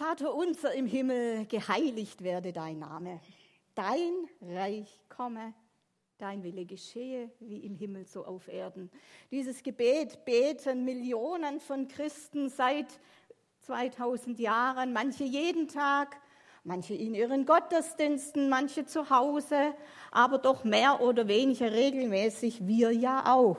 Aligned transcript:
Vater 0.00 0.34
unser 0.34 0.72
im 0.72 0.86
Himmel, 0.86 1.44
geheiligt 1.44 2.22
werde 2.22 2.54
dein 2.54 2.78
Name. 2.78 3.20
Dein 3.74 4.14
Reich 4.40 4.88
komme, 5.10 5.52
dein 6.16 6.42
Wille 6.42 6.64
geschehe, 6.64 7.30
wie 7.38 7.58
im 7.58 7.74
Himmel 7.74 8.06
so 8.06 8.24
auf 8.24 8.48
Erden. 8.48 8.90
Dieses 9.30 9.62
Gebet 9.62 10.24
beten 10.24 10.86
Millionen 10.86 11.60
von 11.60 11.86
Christen 11.86 12.48
seit 12.48 12.86
2000 13.66 14.38
Jahren, 14.38 14.94
manche 14.94 15.24
jeden 15.24 15.68
Tag, 15.68 16.16
manche 16.64 16.94
in 16.94 17.14
ihren 17.14 17.44
Gottesdiensten, 17.44 18.48
manche 18.48 18.86
zu 18.86 19.10
Hause, 19.10 19.74
aber 20.12 20.38
doch 20.38 20.64
mehr 20.64 21.02
oder 21.02 21.28
weniger 21.28 21.70
regelmäßig, 21.70 22.66
wir 22.66 22.90
ja 22.90 23.30
auch. 23.34 23.58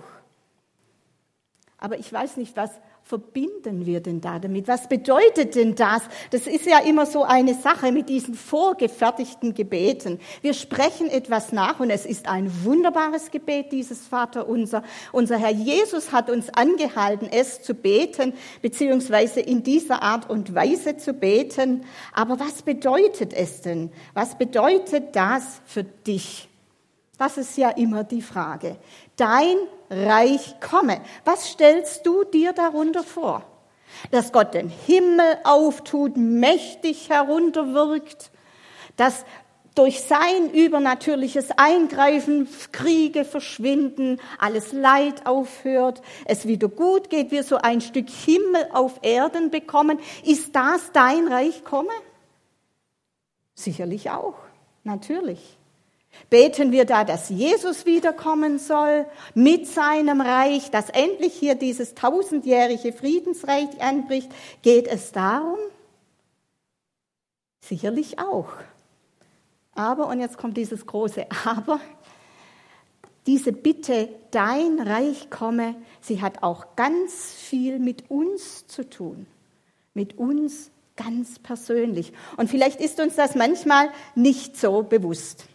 Aber 1.78 2.00
ich 2.00 2.12
weiß 2.12 2.38
nicht, 2.38 2.58
was 2.58 2.82
verbinden 3.04 3.86
wir 3.86 4.00
denn 4.00 4.22
da 4.22 4.40
damit? 4.40 4.68
Was 4.68 4.88
bedeutet 4.88 5.56
denn 5.56 5.76
das? 5.76 6.02
Das 6.30 6.48
ist 6.48 6.66
ja 6.66 6.80
immer 6.80 7.06
so 7.06 7.24
eine 7.24 7.56
Sache 7.56 7.92
mit 7.92 8.08
diesen 8.10 8.36
vorgefertigten 8.36 9.54
Gebeten. 9.54 10.20
Wir 10.42 10.54
sprechen 10.54 11.10
etwas 11.10 11.52
nach 11.52 11.80
und 11.80 11.90
es 11.90 12.06
ist 12.06 12.28
ein 12.28 12.50
wunderbares 12.64 13.32
Gebet, 13.32 13.72
dieses 13.72 14.08
Vater 14.08 14.48
unser. 14.48 14.84
Unser 15.12 15.38
Herr 15.38 15.52
Jesus 15.52 16.12
hat 16.12 16.30
uns 16.30 16.50
angehalten, 16.54 17.28
es 17.30 17.62
zu 17.62 17.74
beten, 17.74 18.34
beziehungsweise 18.62 19.42
in 19.42 19.64
dieser 19.64 20.02
Art 20.04 20.30
und 20.30 20.56
Weise 20.56 20.98
zu 20.98 21.14
beten. 21.14 21.84
Aber 22.14 22.40
was 22.40 22.62
bedeutet 22.62 23.34
es 23.34 23.62
denn? 23.62 23.92
Was 24.14 24.38
bedeutet 24.38 25.16
das 25.16 25.62
für 25.66 25.84
dich? 25.84 26.48
Das 27.22 27.38
ist 27.38 27.56
ja 27.56 27.70
immer 27.70 28.04
die 28.04 28.24
Frage. 28.24 28.78
Dein 29.22 29.56
Reich 29.92 30.56
komme. 30.62 31.00
Was 31.26 31.50
stellst 31.50 32.08
du 32.08 32.24
dir 32.24 32.54
darunter 32.54 33.04
vor? 33.04 33.44
Dass 34.10 34.32
Gott 34.32 34.56
den 34.56 34.70
Himmel 34.70 35.38
auftut, 35.44 36.18
mächtig 36.18 37.12
herunterwirkt, 37.12 38.32
dass 38.98 39.24
durch 39.76 40.02
sein 40.02 40.50
übernatürliches 40.52 41.52
Eingreifen 41.56 42.50
Kriege 42.72 43.24
verschwinden, 43.24 44.20
alles 44.40 44.72
Leid 44.72 45.28
aufhört, 45.28 46.02
es 46.26 46.48
wieder 46.48 46.68
gut 46.68 47.12
geht, 47.12 47.30
wir 47.30 47.44
so 47.44 47.58
ein 47.58 47.82
Stück 47.82 48.10
Himmel 48.10 48.70
auf 48.74 49.00
Erden 49.04 49.52
bekommen. 49.52 50.00
Ist 50.26 50.56
das 50.56 50.92
dein 50.94 51.28
Reich 51.28 51.64
komme? 51.64 51.94
Sicherlich 53.54 54.10
auch, 54.10 54.34
natürlich. 54.84 55.60
Beten 56.30 56.72
wir 56.72 56.86
da, 56.86 57.04
dass 57.04 57.30
Jesus 57.30 57.86
wiederkommen 57.86 58.58
soll 58.58 59.06
mit 59.34 59.68
seinem 59.68 60.22
Reich, 60.22 60.72
dass 60.72 60.90
endlich 60.90 61.34
hier 61.34 61.56
dieses 61.56 61.94
tausendjährige 61.94 62.94
Friedensreich 62.94 63.82
anbricht? 63.82 64.30
Geht 64.62 64.88
es 64.88 65.12
darum? 65.12 65.58
Sicherlich 67.66 68.20
auch. 68.20 68.50
Aber, 69.74 70.08
und 70.08 70.20
jetzt 70.20 70.38
kommt 70.38 70.58
dieses 70.58 70.86
große 70.86 71.28
Aber, 71.46 71.80
diese 73.28 73.52
Bitte, 73.52 74.10
dein 74.32 74.80
Reich 74.80 75.30
komme, 75.30 75.76
sie 76.02 76.22
hat 76.22 76.44
auch 76.44 76.76
ganz 76.76 77.34
viel 77.34 77.78
mit 77.80 78.10
uns 78.10 78.68
zu 78.68 78.90
tun, 78.90 79.28
mit 79.94 80.18
uns 80.18 80.72
ganz 80.96 81.40
persönlich. 81.40 82.14
Und 82.38 82.50
vielleicht 82.50 82.80
ist 82.80 83.00
uns 83.00 83.16
das 83.16 83.36
manchmal 83.36 83.90
nicht 84.16 84.58
so 84.58 84.84
bewusst 84.84 85.46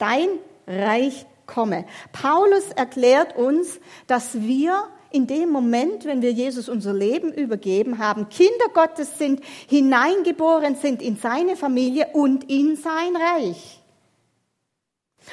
dein 0.00 0.28
Reich 0.66 1.26
komme. 1.46 1.84
Paulus 2.12 2.70
erklärt 2.74 3.36
uns, 3.36 3.80
dass 4.06 4.40
wir 4.40 4.88
in 5.12 5.26
dem 5.26 5.50
Moment, 5.50 6.04
wenn 6.04 6.22
wir 6.22 6.32
Jesus 6.32 6.68
unser 6.68 6.92
Leben 6.92 7.32
übergeben 7.32 7.98
haben, 7.98 8.28
Kinder 8.28 8.68
Gottes 8.72 9.18
sind, 9.18 9.40
hineingeboren 9.68 10.76
sind 10.76 11.02
in 11.02 11.16
seine 11.16 11.56
Familie 11.56 12.08
und 12.12 12.48
in 12.48 12.76
sein 12.76 13.16
Reich. 13.16 13.79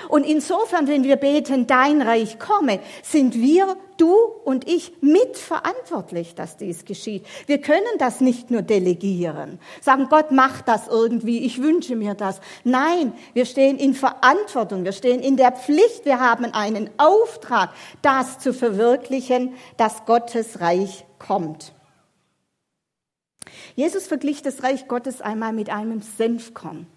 Und 0.09 0.25
insofern, 0.25 0.87
wenn 0.87 1.03
wir 1.03 1.15
beten, 1.15 1.65
dein 1.65 2.01
Reich 2.01 2.39
komme, 2.39 2.79
sind 3.03 3.35
wir, 3.35 3.77
du 3.97 4.13
und 4.13 4.67
ich 4.67 4.93
mitverantwortlich, 5.01 6.35
dass 6.35 6.57
dies 6.57 6.85
geschieht. 6.85 7.25
Wir 7.47 7.59
können 7.59 7.97
das 7.97 8.21
nicht 8.21 8.51
nur 8.51 8.61
delegieren, 8.61 9.59
sagen, 9.81 10.07
Gott 10.09 10.31
macht 10.31 10.67
das 10.67 10.87
irgendwie, 10.87 11.39
ich 11.39 11.61
wünsche 11.61 11.95
mir 11.95 12.13
das. 12.13 12.41
Nein, 12.63 13.13
wir 13.33 13.45
stehen 13.45 13.77
in 13.77 13.93
Verantwortung, 13.93 14.83
wir 14.83 14.91
stehen 14.91 15.19
in 15.19 15.35
der 15.35 15.51
Pflicht, 15.51 16.05
wir 16.05 16.19
haben 16.19 16.45
einen 16.45 16.89
Auftrag, 16.97 17.71
das 18.01 18.39
zu 18.39 18.53
verwirklichen, 18.53 19.55
dass 19.77 20.05
Gottes 20.05 20.61
Reich 20.61 21.05
kommt. 21.17 21.73
Jesus 23.75 24.07
verglich 24.07 24.41
das 24.41 24.63
Reich 24.63 24.87
Gottes 24.87 25.21
einmal 25.21 25.53
mit 25.53 25.69
einem 25.69 26.01
Senfkorn 26.01 26.87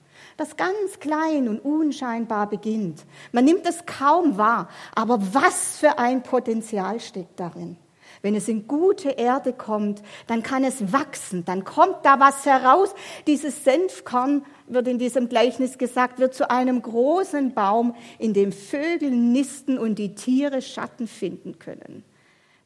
das 0.40 0.56
ganz 0.56 0.98
klein 1.00 1.48
und 1.48 1.58
unscheinbar 1.58 2.48
beginnt. 2.48 3.04
Man 3.30 3.44
nimmt 3.44 3.66
es 3.66 3.84
kaum 3.84 4.38
wahr, 4.38 4.70
aber 4.94 5.20
was 5.34 5.76
für 5.76 5.98
ein 5.98 6.22
Potenzial 6.22 6.98
steckt 6.98 7.38
darin. 7.38 7.76
Wenn 8.22 8.34
es 8.34 8.48
in 8.48 8.66
gute 8.66 9.10
Erde 9.10 9.52
kommt, 9.52 10.02
dann 10.26 10.42
kann 10.42 10.64
es 10.64 10.92
wachsen, 10.94 11.44
dann 11.44 11.64
kommt 11.64 11.98
da 12.04 12.20
was 12.20 12.46
heraus. 12.46 12.94
Dieses 13.26 13.64
Senfkorn, 13.64 14.46
wird 14.66 14.88
in 14.88 14.98
diesem 14.98 15.28
Gleichnis 15.28 15.76
gesagt, 15.76 16.18
wird 16.18 16.32
zu 16.32 16.50
einem 16.50 16.80
großen 16.80 17.52
Baum, 17.52 17.94
in 18.18 18.32
dem 18.32 18.52
Vögel 18.52 19.10
nisten 19.10 19.78
und 19.78 19.98
die 19.98 20.14
Tiere 20.14 20.62
Schatten 20.62 21.06
finden 21.06 21.58
können. 21.58 22.02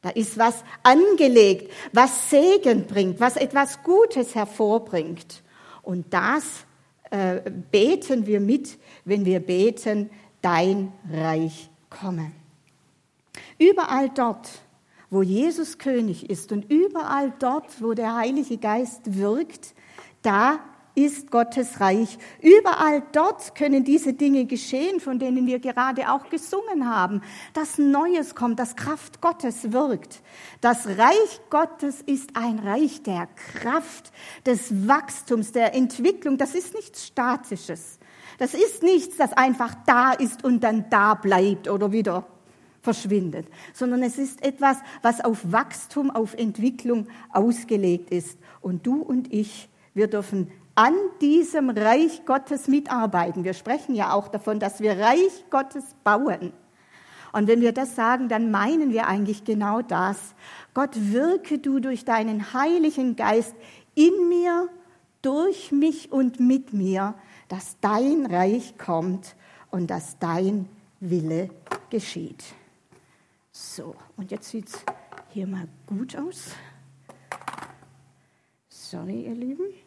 Da 0.01 0.11
ist 0.11 0.37
was 0.37 0.63
angelegt, 0.83 1.71
was 1.91 2.29
Segen 2.29 2.85
bringt, 2.85 3.19
was 3.19 3.35
etwas 3.35 3.83
Gutes 3.83 4.35
hervorbringt. 4.35 5.41
Und 5.81 6.13
das 6.13 6.64
äh, 7.15 7.49
beten 7.71 8.25
wir 8.25 8.41
mit, 8.41 8.77
wenn 9.05 9.23
wir 9.23 9.39
beten, 9.39 10.09
dein 10.41 10.91
Reich 11.09 11.69
komme. 11.89 12.31
Überall 13.57 14.09
dort, 14.09 14.49
wo 15.09 15.21
Jesus 15.21 15.77
König 15.77 16.29
ist 16.29 16.51
und 16.51 16.69
überall 16.69 17.31
dort, 17.39 17.81
wo 17.81 17.93
der 17.93 18.15
Heilige 18.15 18.57
Geist 18.57 19.17
wirkt, 19.17 19.75
da 20.23 20.59
ist 20.95 21.29
Gottes 21.29 21.79
Reich. 21.79 22.17
Überall 22.41 23.03
dort 23.11 23.53
können 23.53 23.83
diese 23.83 24.13
Dinge 24.13 24.45
geschehen, 24.45 24.99
von 24.99 25.19
denen 25.19 25.45
wir 25.45 25.59
gerade 25.59 26.11
auch 26.11 26.29
gesungen 26.29 26.89
haben. 26.89 27.21
Das 27.53 27.77
Neues 27.77 28.33
kommt, 28.33 28.59
das 28.59 28.75
Kraft 28.75 29.21
Gottes 29.21 29.71
wirkt. 29.71 30.21
Das 30.61 30.87
Reich 30.87 31.41
Gottes 31.49 32.01
ist 32.01 32.31
ein 32.35 32.59
Reich 32.59 33.03
der 33.03 33.27
Kraft, 33.35 34.11
des 34.45 34.87
Wachstums, 34.87 35.51
der 35.51 35.75
Entwicklung. 35.75 36.37
Das 36.37 36.55
ist 36.55 36.73
nichts 36.73 37.05
Statisches. 37.05 37.99
Das 38.37 38.53
ist 38.53 38.83
nichts, 38.83 39.17
das 39.17 39.33
einfach 39.33 39.75
da 39.85 40.11
ist 40.11 40.43
und 40.43 40.61
dann 40.63 40.89
da 40.89 41.13
bleibt 41.13 41.69
oder 41.69 41.91
wieder 41.91 42.25
verschwindet, 42.81 43.47
sondern 43.73 44.03
es 44.03 44.17
ist 44.17 44.43
etwas, 44.43 44.77
was 45.01 45.19
auf 45.19 45.51
Wachstum, 45.51 46.11
auf 46.11 46.35
Entwicklung 46.35 47.07
ausgelegt 47.31 48.11
ist. 48.11 48.37
Und 48.61 48.85
du 48.85 49.01
und 49.01 49.33
ich, 49.33 49.69
wir 49.93 50.07
dürfen 50.07 50.51
an 50.75 50.93
diesem 51.21 51.69
Reich 51.69 52.25
Gottes 52.25 52.67
mitarbeiten. 52.67 53.43
Wir 53.43 53.53
sprechen 53.53 53.95
ja 53.95 54.11
auch 54.11 54.27
davon, 54.27 54.59
dass 54.59 54.81
wir 54.81 54.99
Reich 54.99 55.45
Gottes 55.49 55.95
bauen. 56.03 56.51
Und 57.31 57.47
wenn 57.47 57.61
wir 57.61 57.73
das 57.73 57.95
sagen, 57.95 58.29
dann 58.29 58.51
meinen 58.51 58.91
wir 58.91 59.07
eigentlich 59.07 59.43
genau 59.43 59.81
das. 59.81 60.35
Gott, 60.73 60.91
wirke 60.93 61.59
du 61.59 61.79
durch 61.79 62.05
deinen 62.05 62.53
Heiligen 62.53 63.15
Geist 63.15 63.55
in 63.93 64.29
mir, 64.29 64.69
durch 65.21 65.71
mich 65.71 66.11
und 66.11 66.39
mit 66.39 66.73
mir, 66.73 67.15
dass 67.47 67.77
dein 67.79 68.25
Reich 68.25 68.77
kommt 68.77 69.35
und 69.71 69.87
dass 69.87 70.17
dein 70.19 70.69
Wille 70.99 71.49
geschieht. 71.89 72.43
So, 73.51 73.95
und 74.17 74.31
jetzt 74.31 74.49
sieht 74.49 74.67
es 74.67 74.85
hier 75.29 75.47
mal 75.47 75.67
gut 75.87 76.17
aus. 76.17 76.51
Sorry, 78.69 79.25
ihr 79.25 79.35
Lieben. 79.35 79.84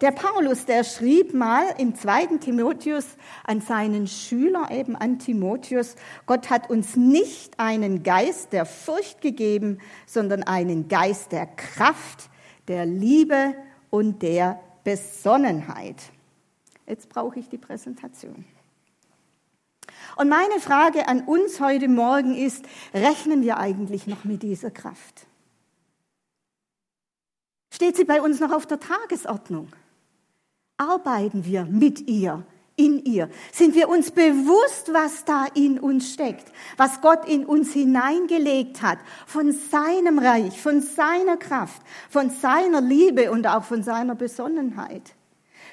Der 0.00 0.10
Paulus, 0.10 0.64
der 0.66 0.82
schrieb 0.82 1.34
mal 1.34 1.64
im 1.78 1.94
zweiten 1.94 2.40
Timotheus 2.40 3.06
an 3.44 3.60
seinen 3.60 4.06
Schüler, 4.06 4.70
eben 4.70 4.96
an 4.96 5.18
Timotheus, 5.18 5.94
Gott 6.26 6.50
hat 6.50 6.68
uns 6.68 6.96
nicht 6.96 7.58
einen 7.60 8.02
Geist 8.02 8.52
der 8.52 8.66
Furcht 8.66 9.20
gegeben, 9.20 9.78
sondern 10.06 10.42
einen 10.42 10.88
Geist 10.88 11.32
der 11.32 11.46
Kraft, 11.46 12.28
der 12.66 12.86
Liebe 12.86 13.54
und 13.90 14.22
der 14.22 14.60
Besonnenheit. 14.82 16.02
Jetzt 16.86 17.08
brauche 17.08 17.38
ich 17.38 17.48
die 17.48 17.58
Präsentation. 17.58 18.44
Und 20.16 20.28
meine 20.28 20.60
Frage 20.60 21.08
an 21.08 21.22
uns 21.22 21.60
heute 21.60 21.88
Morgen 21.88 22.34
ist, 22.34 22.64
rechnen 22.92 23.42
wir 23.42 23.58
eigentlich 23.58 24.06
noch 24.06 24.24
mit 24.24 24.42
dieser 24.42 24.70
Kraft? 24.70 25.26
Steht 27.72 27.96
sie 27.96 28.04
bei 28.04 28.22
uns 28.22 28.38
noch 28.38 28.52
auf 28.52 28.66
der 28.66 28.78
Tagesordnung? 28.78 29.68
Arbeiten 30.76 31.44
wir 31.44 31.64
mit 31.64 32.08
ihr 32.08 32.44
in 32.76 33.04
ihr? 33.04 33.30
Sind 33.52 33.74
wir 33.74 33.88
uns 33.88 34.10
bewusst, 34.10 34.92
was 34.92 35.24
da 35.24 35.46
in 35.54 35.78
uns 35.78 36.12
steckt, 36.12 36.52
was 36.76 37.00
Gott 37.00 37.28
in 37.28 37.44
uns 37.46 37.72
hineingelegt 37.72 38.82
hat, 38.82 38.98
von 39.26 39.52
seinem 39.52 40.18
Reich, 40.18 40.60
von 40.60 40.80
seiner 40.80 41.36
Kraft, 41.36 41.82
von 42.10 42.30
seiner 42.30 42.80
Liebe 42.80 43.30
und 43.30 43.46
auch 43.46 43.64
von 43.64 43.82
seiner 43.82 44.14
Besonnenheit? 44.14 45.14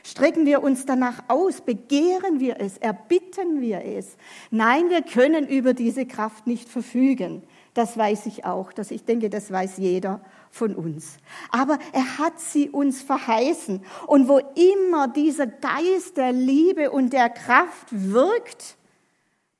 Strecken 0.03 0.45
wir 0.47 0.63
uns 0.63 0.85
danach 0.85 1.23
aus, 1.27 1.61
begehren 1.61 2.39
wir 2.39 2.59
es, 2.59 2.77
erbitten 2.77 3.61
wir 3.61 3.83
es. 3.85 4.17
Nein, 4.49 4.89
wir 4.89 5.03
können 5.03 5.47
über 5.47 5.75
diese 5.75 6.07
Kraft 6.07 6.47
nicht 6.47 6.67
verfügen. 6.69 7.43
Das 7.75 7.97
weiß 7.97 8.25
ich 8.25 8.43
auch. 8.43 8.73
Das, 8.73 8.89
ich 8.89 9.05
denke, 9.05 9.29
das 9.29 9.51
weiß 9.51 9.77
jeder 9.77 10.21
von 10.51 10.75
uns. 10.75 11.17
Aber 11.49 11.79
er 11.93 12.19
hat 12.19 12.39
sie 12.39 12.69
uns 12.69 13.01
verheißen. 13.01 13.83
Und 14.07 14.27
wo 14.27 14.37
immer 14.37 15.07
dieser 15.07 15.47
Geist 15.47 16.17
der 16.17 16.33
Liebe 16.33 16.91
und 16.91 17.13
der 17.13 17.29
Kraft 17.29 17.87
wirkt, 17.89 18.77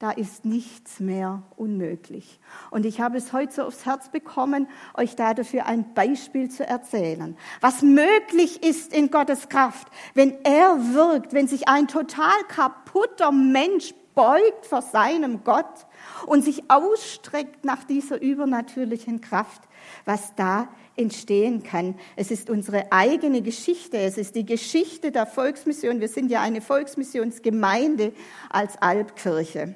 da 0.01 0.09
ist 0.09 0.45
nichts 0.45 0.99
mehr 0.99 1.43
unmöglich. 1.57 2.39
Und 2.71 2.87
ich 2.87 2.99
habe 3.01 3.19
es 3.19 3.33
heute 3.33 3.53
so 3.53 3.61
aufs 3.61 3.85
Herz 3.85 4.09
bekommen, 4.09 4.67
euch 4.95 5.15
da 5.15 5.35
dafür 5.35 5.67
ein 5.67 5.93
Beispiel 5.93 6.49
zu 6.49 6.65
erzählen. 6.65 7.37
Was 7.59 7.83
möglich 7.83 8.63
ist 8.63 8.91
in 8.95 9.11
Gottes 9.11 9.47
Kraft, 9.47 9.89
wenn 10.15 10.43
er 10.43 10.95
wirkt, 10.95 11.33
wenn 11.33 11.47
sich 11.47 11.67
ein 11.67 11.87
total 11.87 12.33
kaputter 12.47 13.31
Mensch 13.31 13.93
beugt 14.15 14.65
vor 14.65 14.81
seinem 14.81 15.43
Gott 15.43 15.87
und 16.25 16.43
sich 16.43 16.69
ausstreckt 16.69 17.65
nach 17.65 17.83
dieser 17.83 18.21
übernatürlichen 18.21 19.21
Kraft, 19.21 19.61
was 20.05 20.35
da 20.35 20.67
entstehen 20.95 21.63
kann. 21.63 21.95
Es 22.15 22.31
ist 22.31 22.49
unsere 22.49 22.91
eigene 22.91 23.41
Geschichte, 23.41 23.97
es 23.97 24.17
ist 24.17 24.35
die 24.35 24.45
Geschichte 24.45 25.11
der 25.11 25.25
Volksmission. 25.25 25.99
Wir 25.99 26.09
sind 26.09 26.29
ja 26.29 26.41
eine 26.41 26.61
Volksmissionsgemeinde 26.61 28.13
als 28.49 28.77
Albkirche. 28.81 29.75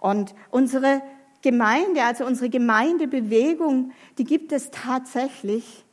Und 0.00 0.34
unsere 0.50 1.02
Gemeinde, 1.42 2.02
also 2.02 2.24
unsere 2.24 2.48
Gemeindebewegung, 2.48 3.92
die 4.18 4.24
gibt 4.24 4.52
es 4.52 4.70
tatsächlich, 4.70 5.84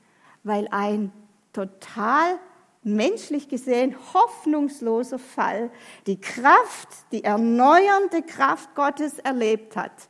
weil 0.43 0.67
ein 0.71 1.11
total 1.53 2.39
menschlich 2.83 3.47
gesehen 3.47 3.95
hoffnungsloser 4.13 5.19
Fall 5.19 5.71
die 6.07 6.19
Kraft, 6.19 6.87
die 7.11 7.23
erneuernde 7.23 8.23
Kraft 8.23 8.73
Gottes 8.75 9.19
erlebt 9.19 9.75
hat 9.75 10.09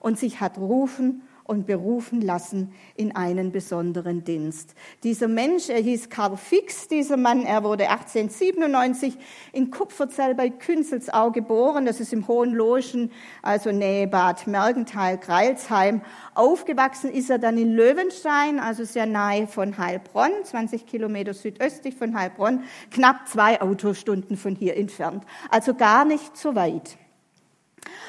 und 0.00 0.18
sich 0.18 0.40
hat 0.40 0.58
rufen 0.58 1.27
und 1.48 1.66
berufen 1.66 2.20
lassen 2.20 2.72
in 2.94 3.16
einen 3.16 3.52
besonderen 3.52 4.22
Dienst. 4.22 4.74
Dieser 5.02 5.28
Mensch, 5.28 5.70
er 5.70 5.80
hieß 5.80 6.10
Karl 6.10 6.36
Fix, 6.36 6.88
dieser 6.88 7.16
Mann, 7.16 7.44
er 7.44 7.64
wurde 7.64 7.88
1897 7.88 9.16
in 9.52 9.70
Kupferzell 9.70 10.34
bei 10.34 10.50
Künzelsau 10.50 11.32
geboren, 11.32 11.86
das 11.86 12.00
ist 12.00 12.12
im 12.12 12.28
Hohen 12.28 12.52
Loschen, 12.52 13.10
also 13.42 13.72
Nähe 13.72 14.06
Bad 14.06 14.46
Mergentheil, 14.46 15.16
Greilsheim. 15.16 16.02
Aufgewachsen 16.34 17.10
ist 17.10 17.30
er 17.30 17.38
dann 17.38 17.56
in 17.56 17.72
Löwenstein, 17.72 18.60
also 18.60 18.84
sehr 18.84 19.06
nahe 19.06 19.46
von 19.46 19.78
Heilbronn, 19.78 20.32
20 20.44 20.86
Kilometer 20.86 21.32
südöstlich 21.32 21.96
von 21.96 22.14
Heilbronn, 22.14 22.62
knapp 22.90 23.26
zwei 23.26 23.60
Autostunden 23.62 24.36
von 24.36 24.54
hier 24.54 24.76
entfernt, 24.76 25.24
also 25.50 25.72
gar 25.72 26.04
nicht 26.04 26.36
so 26.36 26.54
weit. 26.54 26.98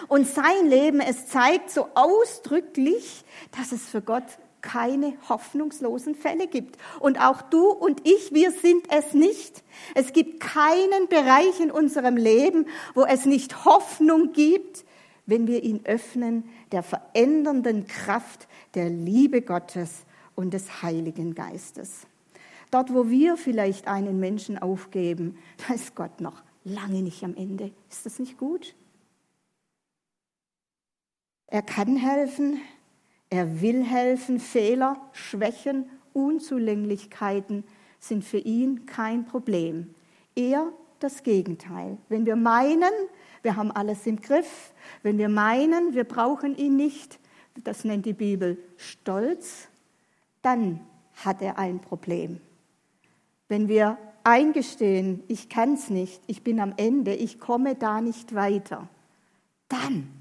Und 0.08 0.28
sein 0.28 0.68
Leben, 0.68 1.00
es 1.00 1.28
zeigt 1.28 1.70
so 1.70 1.88
ausdrücklich, 1.96 3.24
dass 3.58 3.72
es 3.72 3.88
für 3.88 4.02
Gott 4.02 4.24
keine 4.62 5.14
hoffnungslosen 5.28 6.16
Fälle 6.16 6.48
gibt. 6.48 6.78
Und 7.00 7.20
auch 7.20 7.42
du 7.42 7.70
und 7.70 8.06
ich, 8.08 8.34
wir 8.34 8.52
sind 8.52 8.88
es 8.92 9.14
nicht. 9.14 9.64
Es 9.96 10.14
gibt 10.14 10.40
keinen 10.40 11.08
Bereich 11.10 11.60
in 11.60 11.72
unserem 11.72 12.18
Leben, 12.18 12.66
wo 12.94 13.04
es 13.04 13.26
nicht 13.26 13.66
Hoffnung 13.66 14.34
gibt, 14.34 14.84
wenn 15.26 15.48
wir 15.48 15.64
ihn 15.64 15.82
öffnen 15.86 16.50
der 16.72 16.84
verändernden 16.84 17.88
Kraft 17.88 18.48
der 18.76 18.90
Liebe 18.90 19.42
Gottes 19.42 20.06
und 20.36 20.54
des 20.54 20.82
Heiligen 20.82 21.36
Geistes. 21.36 22.08
Dort, 22.72 22.94
wo 22.94 23.10
wir 23.10 23.38
vielleicht 23.38 23.88
einen 23.88 24.20
Menschen 24.20 24.58
aufgeben, 24.58 25.38
da 25.68 25.74
ist 25.74 25.96
Gott 25.96 26.22
noch 26.22 26.44
lange 26.64 27.02
nicht 27.02 27.24
am 27.24 27.36
Ende. 27.36 27.72
Ist 27.90 28.06
das 28.06 28.20
nicht 28.20 28.38
gut? 28.38 28.76
Er 31.52 31.64
kann 31.64 31.96
helfen, 31.96 32.62
er 33.32 33.62
will 33.62 33.84
helfen. 33.84 34.40
Fehler, 34.40 34.98
Schwächen, 35.14 35.90
Unzulänglichkeiten 36.14 37.64
sind 38.00 38.24
für 38.24 38.38
ihn 38.38 38.86
kein 38.86 39.26
Problem. 39.26 39.96
Eher 40.36 40.72
das 41.00 41.24
Gegenteil. 41.24 41.98
Wenn 42.08 42.28
wir 42.28 42.36
meinen, 42.36 42.92
wir 43.42 43.56
haben 43.56 43.72
alles 43.72 44.06
im 44.06 44.22
Griff, 44.22 44.74
wenn 45.02 45.18
wir 45.18 45.30
meinen, 45.30 45.96
wir 45.96 46.04
brauchen 46.04 46.56
ihn 46.56 46.76
nicht, 46.76 47.20
das 47.64 47.84
nennt 47.84 48.06
die 48.06 48.14
Bibel 48.14 48.58
Stolz, 48.78 49.70
dann 50.44 50.82
hat 51.16 51.42
er 51.42 51.58
ein 51.58 51.80
Problem. 51.80 52.40
Wenn 53.48 53.68
wir 53.68 53.98
eingestehen, 54.24 55.24
ich 55.28 55.50
kann 55.50 55.74
es 55.74 55.90
nicht, 55.90 56.22
ich 56.28 56.44
bin 56.44 56.60
am 56.60 56.74
Ende, 56.78 57.16
ich 57.16 57.40
komme 57.40 57.74
da 57.74 58.02
nicht 58.02 58.36
weiter, 58.36 58.88
dann 59.68 60.19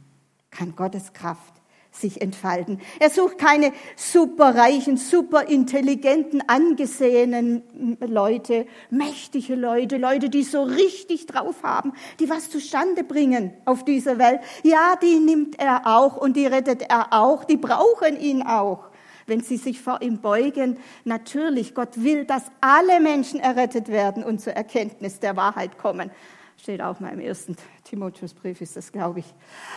kann 0.51 0.75
Gottes 0.77 1.13
Kraft 1.13 1.55
sich 1.91 2.21
entfalten. 2.21 2.81
Er 3.01 3.11
sucht 3.11 3.39
keine 3.39 3.73
superreichen, 3.97 4.97
superintelligenten, 4.97 6.43
angesehenen 6.47 7.63
Leute, 8.01 8.67
mächtige 8.91 9.55
Leute, 9.55 9.97
Leute, 9.97 10.31
die 10.31 10.43
so 10.43 10.63
richtig 10.63 11.27
drauf 11.27 11.63
haben, 11.63 11.93
die 12.21 12.31
was 12.31 12.51
zustande 12.51 13.05
bringen 13.05 13.53
auf 13.65 13.85
dieser 13.85 14.19
Welt. 14.19 14.41
Ja, 14.63 14.97
die 15.03 15.19
nimmt 15.19 15.59
er 15.59 15.87
auch 15.87 16.17
und 16.17 16.37
die 16.37 16.47
rettet 16.47 16.83
er 16.89 17.13
auch, 17.13 17.45
die 17.45 17.57
brauchen 17.57 18.19
ihn 18.21 18.43
auch. 18.43 18.89
Wenn 19.27 19.43
sie 19.43 19.59
sich 19.59 19.83
vor 19.83 20.01
ihm 20.01 20.21
beugen, 20.21 20.79
natürlich, 21.05 21.75
Gott 21.75 22.03
will, 22.03 22.25
dass 22.25 22.45
alle 22.63 22.99
Menschen 22.99 23.41
errettet 23.41 23.89
werden 23.89 24.25
und 24.25 24.41
zur 24.41 24.55
Erkenntnis 24.55 25.21
der 25.21 25.37
Wahrheit 25.37 25.77
kommen. 25.77 26.11
Steht 26.61 26.83
auch 26.83 27.01
mal 27.01 27.13
im 27.13 27.21
ersten 27.21 27.57
Timotheusbrief, 27.85 28.61
ist 28.61 28.77
das, 28.77 28.93
glaube 28.93 29.21
ich. 29.21 29.35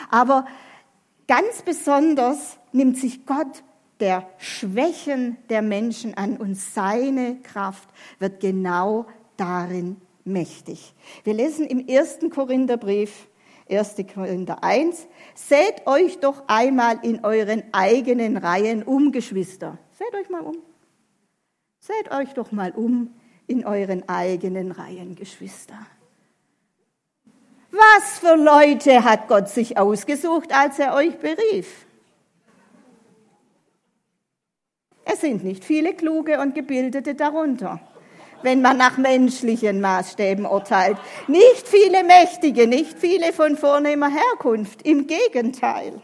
Aber 0.10 0.46
Ganz 1.32 1.62
besonders 1.62 2.58
nimmt 2.74 2.98
sich 2.98 3.26
Gott 3.26 3.64
der 4.02 4.28
Schwächen 4.38 5.38
der 5.50 5.62
Menschen 5.62 6.14
an 6.16 6.36
und 6.36 6.56
seine 6.56 7.38
Kraft 7.42 7.88
wird 8.20 8.42
genau 8.42 9.06
darin 9.38 9.96
mächtig. 10.26 10.94
Wir 11.24 11.34
lesen 11.34 11.68
im 11.68 11.88
ersten 11.88 12.32
Korintherbrief, 12.32 13.30
1. 13.70 13.96
Korinther 14.14 14.62
1, 14.62 15.08
seht 15.34 15.88
euch 15.88 16.20
doch 16.20 16.44
einmal 16.48 17.00
in 17.02 17.24
euren 17.24 17.64
eigenen 17.72 18.36
Reihen 18.36 18.84
um, 18.84 19.14
Geschwister. 19.14 19.78
Seht 19.92 20.14
euch 20.14 20.30
mal 20.30 20.42
um. 20.42 20.58
Seht 21.80 22.12
euch 22.12 22.34
doch 22.34 22.52
mal 22.52 22.72
um 22.72 23.14
in 23.48 23.66
euren 23.66 24.10
eigenen 24.10 24.74
Reihen, 24.74 25.16
Geschwister. 25.16 25.78
Was 27.72 28.20
für 28.20 28.36
Leute 28.36 29.04
hat 29.06 29.30
Gott 29.30 29.48
sich 29.48 29.78
ausgesucht, 29.78 30.54
als 30.54 30.78
er 30.78 30.94
euch 30.94 31.18
berief? 31.20 31.86
Es 35.06 35.22
sind 35.22 35.44
nicht 35.44 35.64
viele 35.64 35.94
kluge 35.94 36.40
und 36.40 36.54
gebildete 36.54 37.16
darunter, 37.16 37.80
wenn 38.44 38.62
man 38.62 38.78
nach 38.78 38.98
menschlichen 38.98 39.80
Maßstäben 39.80 40.46
urteilt. 40.46 40.98
Nicht 41.28 41.68
viele 41.68 42.04
Mächtige, 42.04 42.68
nicht 42.68 43.00
viele 43.00 43.32
von 43.32 43.56
vornehmer 43.56 44.10
Herkunft. 44.10 44.82
Im 44.86 45.08
Gegenteil. 45.08 46.02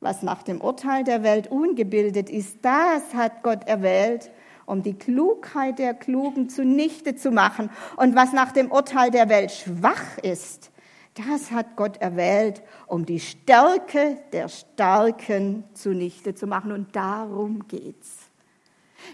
Was 0.00 0.22
nach 0.22 0.42
dem 0.42 0.60
Urteil 0.60 1.04
der 1.04 1.22
Welt 1.22 1.50
ungebildet 1.50 2.30
ist, 2.30 2.58
das 2.62 3.14
hat 3.14 3.42
Gott 3.42 3.66
erwählt, 3.66 4.30
um 4.70 4.82
die 4.82 4.94
Klugheit 4.94 5.78
der 5.78 5.94
Klugen 5.94 6.48
zunichte 6.48 7.16
zu 7.16 7.30
machen. 7.30 7.70
Und 7.96 8.14
was 8.14 8.32
nach 8.32 8.52
dem 8.52 8.70
Urteil 8.70 9.10
der 9.10 9.28
Welt 9.28 9.50
schwach 9.50 10.18
ist, 10.22 10.70
das 11.14 11.50
hat 11.50 11.76
Gott 11.76 11.96
erwählt, 11.96 12.62
um 12.86 13.04
die 13.04 13.20
Stärke 13.20 14.18
der 14.32 14.48
Starken 14.48 15.64
zunichte 15.74 16.34
zu 16.34 16.46
machen. 16.46 16.70
Und 16.70 16.94
darum 16.94 17.66
geht's. 17.66 18.30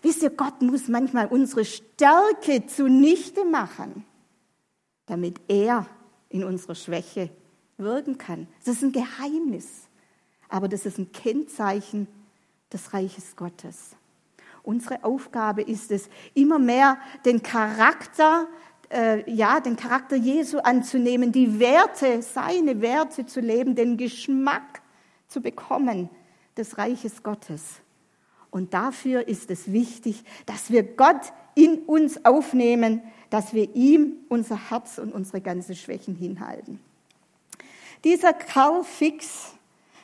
Wisst 0.03 0.23
ihr, 0.23 0.31
Gott 0.31 0.61
muss 0.61 0.89
manchmal 0.89 1.27
unsere 1.27 1.65
Stärke 1.65 2.67
zunichte 2.67 3.45
machen, 3.45 4.05
damit 5.07 5.41
er 5.49 5.87
in 6.29 6.45
unserer 6.45 6.75
Schwäche 6.75 7.31
wirken 7.79 8.19
kann. 8.19 8.47
Das 8.65 8.77
ist 8.77 8.83
ein 8.83 8.93
Geheimnis, 8.93 9.89
aber 10.49 10.69
das 10.69 10.85
ist 10.85 10.99
ein 10.99 11.13
Kennzeichen 11.13 12.09
des 12.73 12.93
Reiches 12.93 13.37
Gottes. 13.37 13.97
Unsere 14.67 15.05
Aufgabe 15.05 15.63
ist 15.63 15.93
es, 15.93 16.09
immer 16.35 16.59
mehr 16.59 16.99
den 17.25 17.41
Charakter, 17.41 18.49
äh, 18.91 19.31
ja, 19.31 19.61
den 19.61 19.77
Charakter 19.77 20.17
Jesu 20.17 20.59
anzunehmen, 20.59 21.31
die 21.31 21.61
Werte, 21.61 22.21
seine 22.21 22.81
Werte 22.81 23.27
zu 23.27 23.39
leben, 23.39 23.77
den 23.77 23.97
Geschmack 23.97 24.83
zu 25.29 25.41
bekommen 25.41 26.11
des 26.57 26.79
Reiches 26.79 27.23
Gottes. 27.23 27.63
Und 28.51 28.75
dafür 28.75 29.29
ist 29.29 29.53
es 29.53 29.71
wichtig, 29.71 30.25
dass 30.47 30.73
wir 30.73 30.83
Gott 30.83 31.33
in 31.55 31.85
uns 31.85 32.25
aufnehmen, 32.25 33.03
dass 33.31 33.55
wir 33.55 33.73
ihm 33.77 34.15
unser 34.29 34.71
Herz 34.71 34.99
und 34.99 35.13
unsere 35.13 35.41
ganze 35.41 35.77
Schwächen 35.77 36.17
hinhalten. 36.17 36.81
Dieser 38.03 38.33
Karl 38.33 38.83
Fix, 38.83 39.55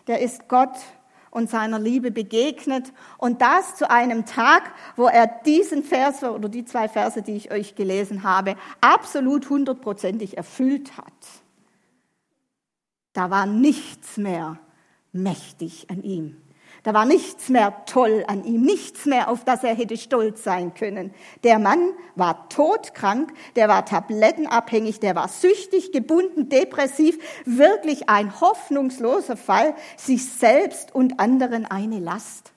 der 0.07 0.21
ist 0.21 0.49
Gott 0.49 0.77
und 1.33 1.49
seiner 1.49 1.79
Liebe 1.79 2.11
begegnet 2.11 2.93
und 3.17 3.41
das 3.41 3.75
zu 3.75 3.91
einem 3.91 4.27
Tag, 4.27 4.75
wo 4.97 5.07
er 5.07 5.27
diesen 5.27 5.83
Vers 5.83 6.23
oder 6.23 6.49
die 6.51 6.67
zwei 6.67 6.89
Verse, 6.89 7.23
die 7.23 7.33
ich 7.33 7.51
euch 7.51 7.75
gelesen 7.75 8.23
habe, 8.23 8.55
absolut 8.83 9.49
hundertprozentig 9.49 10.37
erfüllt 10.37 10.99
hat. 10.99 11.13
Da 13.15 13.31
war 13.31 13.47
nichts 13.47 14.19
mehr 14.19 14.59
mächtig 15.13 15.91
an 15.91 16.03
ihm. 16.03 16.37
Da 16.83 16.93
war 16.95 17.05
nichts 17.05 17.49
mehr 17.49 17.85
toll 17.87 18.25
an 18.27 18.45
ihm, 18.45 18.63
nichts 18.63 19.07
mehr, 19.07 19.29
auf 19.29 19.45
das 19.45 19.63
er 19.63 19.75
hätte 19.75 19.97
stolz 19.97 20.43
sein 20.43 20.75
können. 20.75 21.15
Der 21.45 21.61
Mann 21.61 21.93
war 22.17 22.49
todkrank, 22.49 23.33
der 23.55 23.69
war 23.69 23.85
tablettenabhängig, 23.85 24.99
der 24.99 25.15
war 25.15 25.29
süchtig, 25.29 25.93
gebunden, 25.93 26.49
depressiv, 26.49 27.19
wirklich 27.45 28.09
ein 28.09 28.41
hoffnungsloser 28.41 29.37
Fall, 29.37 29.75
sich 29.97 30.29
selbst 30.29 30.93
und 30.93 31.21
anderen 31.21 31.67
eine 31.67 32.01
Last. 32.01 32.53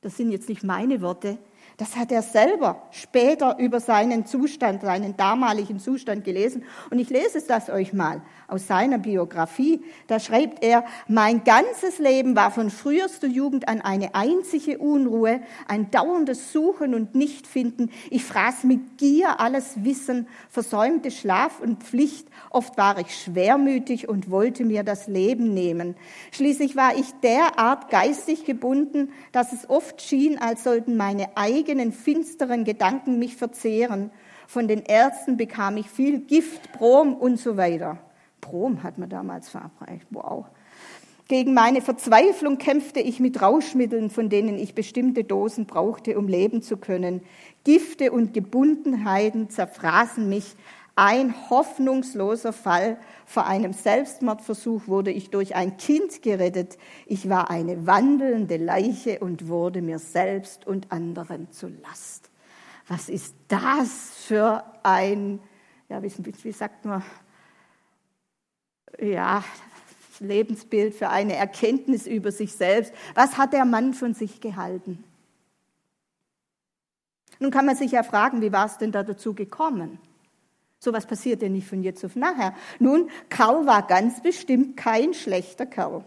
Das 0.00 0.16
sind 0.16 0.32
jetzt 0.32 0.48
nicht 0.48 0.64
meine 0.64 1.00
Worte, 1.00 1.38
das 1.80 1.96
hat 1.96 2.12
er 2.12 2.20
selber 2.20 2.82
später 2.90 3.56
über 3.58 3.80
seinen 3.80 4.26
Zustand, 4.26 4.82
seinen 4.82 5.16
damaligen 5.16 5.80
Zustand 5.80 6.24
gelesen. 6.24 6.64
Und 6.90 6.98
ich 6.98 7.08
lese 7.08 7.38
es 7.38 7.46
das 7.46 7.70
euch 7.70 7.94
mal 7.94 8.20
aus 8.48 8.66
seiner 8.66 8.98
Biografie. 8.98 9.80
Da 10.06 10.20
schreibt 10.20 10.62
er, 10.62 10.84
mein 11.08 11.42
ganzes 11.42 11.98
Leben 11.98 12.36
war 12.36 12.50
von 12.50 12.68
frühester 12.68 13.28
Jugend 13.28 13.66
an 13.66 13.80
eine 13.80 14.14
einzige 14.14 14.76
Unruhe, 14.76 15.40
ein 15.68 15.90
dauerndes 15.90 16.52
Suchen 16.52 16.94
und 16.94 17.14
Nichtfinden. 17.14 17.90
Ich 18.10 18.24
fraß 18.24 18.64
mit 18.64 18.98
Gier 18.98 19.40
alles 19.40 19.82
Wissen, 19.82 20.28
versäumte 20.50 21.10
Schlaf 21.10 21.60
und 21.60 21.82
Pflicht. 21.82 22.28
Oft 22.50 22.76
war 22.76 22.98
ich 22.98 23.16
schwermütig 23.16 24.06
und 24.06 24.30
wollte 24.30 24.66
mir 24.66 24.82
das 24.82 25.06
Leben 25.06 25.54
nehmen. 25.54 25.94
Schließlich 26.32 26.76
war 26.76 26.94
ich 26.94 27.10
derart 27.22 27.88
geistig 27.88 28.44
gebunden, 28.44 29.12
dass 29.32 29.54
es 29.54 29.70
oft 29.70 30.02
schien, 30.02 30.38
als 30.38 30.64
sollten 30.64 30.98
meine 30.98 31.38
eigenen 31.38 31.69
finsteren 31.92 32.64
Gedanken 32.64 33.18
mich 33.18 33.36
verzehren. 33.36 34.10
Von 34.46 34.66
den 34.66 34.82
Ärzten 34.82 35.36
bekam 35.36 35.76
ich 35.76 35.88
viel 35.88 36.20
Gift, 36.20 36.72
Brom 36.72 37.14
und 37.14 37.38
so 37.38 37.56
weiter. 37.56 37.98
Brom 38.40 38.82
hat 38.82 38.98
man 38.98 39.08
damals 39.08 39.48
verabreicht. 39.48 40.06
Wow. 40.10 40.46
Gegen 41.28 41.54
meine 41.54 41.80
Verzweiflung 41.80 42.58
kämpfte 42.58 42.98
ich 42.98 43.20
mit 43.20 43.40
Rauschmitteln, 43.40 44.10
von 44.10 44.28
denen 44.28 44.58
ich 44.58 44.74
bestimmte 44.74 45.22
Dosen 45.22 45.66
brauchte, 45.66 46.18
um 46.18 46.26
leben 46.26 46.60
zu 46.60 46.76
können. 46.76 47.22
Gifte 47.62 48.10
und 48.10 48.34
Gebundenheiten 48.34 49.48
zerfraßen 49.48 50.28
mich. 50.28 50.56
Ein 51.02 51.34
hoffnungsloser 51.48 52.52
Fall. 52.52 52.98
Vor 53.24 53.46
einem 53.46 53.72
Selbstmordversuch 53.72 54.86
wurde 54.86 55.10
ich 55.10 55.30
durch 55.30 55.54
ein 55.54 55.78
Kind 55.78 56.20
gerettet. 56.20 56.76
Ich 57.06 57.30
war 57.30 57.48
eine 57.48 57.86
wandelnde 57.86 58.58
Leiche 58.58 59.20
und 59.20 59.48
wurde 59.48 59.80
mir 59.80 59.98
selbst 59.98 60.66
und 60.66 60.92
anderen 60.92 61.50
zu 61.52 61.68
Last. 61.68 62.30
Was 62.86 63.08
ist 63.08 63.34
das 63.48 64.10
für 64.26 64.62
ein, 64.82 65.40
ja, 65.88 66.02
wie, 66.02 66.12
wie 66.42 66.52
sagt 66.52 66.84
man, 66.84 67.02
ja, 69.00 69.42
Lebensbild, 70.18 70.94
für 70.94 71.08
eine 71.08 71.34
Erkenntnis 71.34 72.06
über 72.06 72.30
sich 72.30 72.52
selbst. 72.52 72.92
Was 73.14 73.38
hat 73.38 73.54
der 73.54 73.64
Mann 73.64 73.94
von 73.94 74.12
sich 74.12 74.42
gehalten? 74.42 75.02
Nun 77.38 77.50
kann 77.50 77.64
man 77.64 77.76
sich 77.76 77.92
ja 77.92 78.02
fragen, 78.02 78.42
wie 78.42 78.52
war 78.52 78.66
es 78.66 78.76
denn 78.76 78.92
da 78.92 79.02
dazu 79.02 79.32
gekommen? 79.32 79.98
So 80.82 80.94
was 80.94 81.04
passiert 81.04 81.42
ja 81.42 81.50
nicht 81.50 81.68
von 81.68 81.82
jetzt 81.82 82.02
auf 82.06 82.16
nachher. 82.16 82.54
Nun, 82.78 83.10
Karl 83.28 83.66
war 83.66 83.86
ganz 83.86 84.22
bestimmt 84.22 84.78
kein 84.78 85.12
schlechter 85.12 85.66
Kerl. 85.66 86.04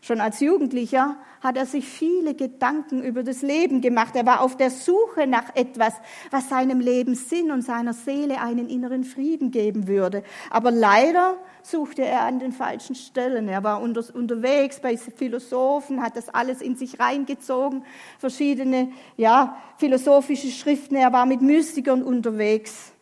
Schon 0.00 0.22
als 0.22 0.40
Jugendlicher 0.40 1.18
hat 1.42 1.58
er 1.58 1.66
sich 1.66 1.86
viele 1.86 2.34
Gedanken 2.34 3.02
über 3.02 3.22
das 3.22 3.42
Leben 3.42 3.82
gemacht. 3.82 4.16
Er 4.16 4.24
war 4.24 4.40
auf 4.40 4.56
der 4.56 4.70
Suche 4.70 5.26
nach 5.26 5.54
etwas, 5.54 5.92
was 6.30 6.48
seinem 6.48 6.80
Leben 6.80 7.14
Sinn 7.14 7.50
und 7.50 7.60
seiner 7.60 7.92
Seele 7.92 8.40
einen 8.40 8.70
inneren 8.70 9.04
Frieden 9.04 9.50
geben 9.50 9.88
würde. 9.88 10.22
Aber 10.48 10.70
leider 10.70 11.36
suchte 11.62 12.02
er 12.02 12.22
an 12.22 12.38
den 12.38 12.52
falschen 12.52 12.94
Stellen. 12.94 13.46
Er 13.46 13.62
war 13.62 13.82
unter, 13.82 14.02
unterwegs 14.14 14.80
bei 14.80 14.96
Philosophen, 14.96 16.02
hat 16.02 16.16
das 16.16 16.30
alles 16.30 16.62
in 16.62 16.76
sich 16.76 16.98
reingezogen, 16.98 17.84
verschiedene 18.18 18.90
ja, 19.18 19.58
philosophische 19.76 20.48
Schriften. 20.48 20.96
Er 20.96 21.12
war 21.12 21.26
mit 21.26 21.42
Mystikern 21.42 22.02
unterwegs. 22.02 22.92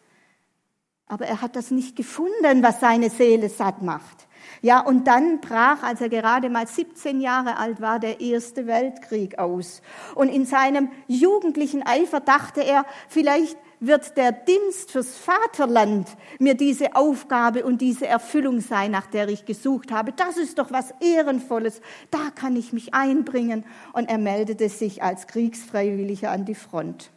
Aber 1.09 1.27
er 1.27 1.41
hat 1.41 1.57
das 1.57 1.71
nicht 1.71 1.97
gefunden, 1.97 2.62
was 2.62 2.81
seine 2.81 3.11
Seele 3.11 3.49
satt 3.49 3.83
macht. 3.83 4.29
Ja, 4.61 4.81
und 4.81 5.07
dann 5.07 5.41
brach, 5.41 5.83
als 5.83 6.00
er 6.00 6.09
gerade 6.09 6.50
mal 6.50 6.67
17 6.67 7.21
Jahre 7.21 7.57
alt 7.59 7.81
war, 7.81 7.99
der 7.99 8.21
Erste 8.21 8.67
Weltkrieg 8.67 9.38
aus. 9.38 9.83
Und 10.15 10.29
in 10.29 10.47
seinem 10.47 10.91
jugendlichen 11.07 11.87
Eifer 11.87 12.21
dachte 12.21 12.62
er, 12.62 12.85
vielleicht 13.09 13.57
wird 13.81 14.17
der 14.17 14.33
Dienst 14.33 14.91
fürs 14.91 15.17
Vaterland 15.17 16.09
mir 16.41 16.55
diese 16.55 16.97
Aufgabe 16.97 17.65
und 17.65 17.81
diese 17.81 18.07
Erfüllung 18.07 18.61
sein, 18.61 18.91
nach 18.91 19.07
der 19.07 19.29
ich 19.29 19.45
gesucht 19.45 19.93
habe. 19.93 20.12
Das 20.12 20.37
ist 20.37 20.59
doch 20.59 20.73
was 20.73 20.93
Ehrenvolles. 21.00 21.81
Da 22.11 22.31
kann 22.35 22.57
ich 22.57 22.73
mich 22.73 22.95
einbringen. 22.95 23.65
Und 23.93 24.09
er 24.09 24.19
meldete 24.19 24.69
sich 24.69 25.03
als 25.03 25.29
Kriegsfreiwilliger 25.29 26.31
an 26.31 26.45
die 26.45 26.57
Front. 26.57 27.11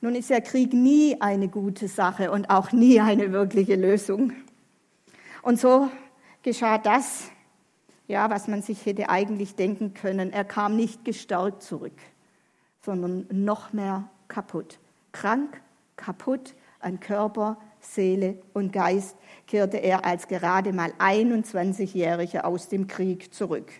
Nun 0.00 0.14
ist 0.14 0.30
ja 0.30 0.40
Krieg 0.40 0.72
nie 0.72 1.20
eine 1.20 1.48
gute 1.48 1.88
Sache 1.88 2.30
und 2.30 2.50
auch 2.50 2.72
nie 2.72 3.00
eine 3.00 3.32
wirkliche 3.32 3.76
Lösung. 3.76 4.32
Und 5.42 5.58
so 5.58 5.88
geschah 6.42 6.78
das, 6.78 7.30
ja, 8.08 8.30
was 8.30 8.48
man 8.48 8.62
sich 8.62 8.86
hätte 8.86 9.08
eigentlich 9.08 9.54
denken 9.54 9.94
können. 9.94 10.32
Er 10.32 10.44
kam 10.44 10.76
nicht 10.76 11.04
gestärkt 11.04 11.62
zurück, 11.62 11.96
sondern 12.82 13.26
noch 13.30 13.72
mehr 13.72 14.08
kaputt. 14.28 14.78
Krank, 15.12 15.60
kaputt 15.96 16.54
an 16.80 17.00
Körper, 17.00 17.56
Seele 17.80 18.38
und 18.52 18.72
Geist 18.72 19.16
kehrte 19.46 19.78
er 19.78 20.04
als 20.04 20.28
gerade 20.28 20.72
mal 20.72 20.92
21-Jähriger 20.98 22.40
aus 22.40 22.68
dem 22.68 22.86
Krieg 22.86 23.32
zurück. 23.32 23.72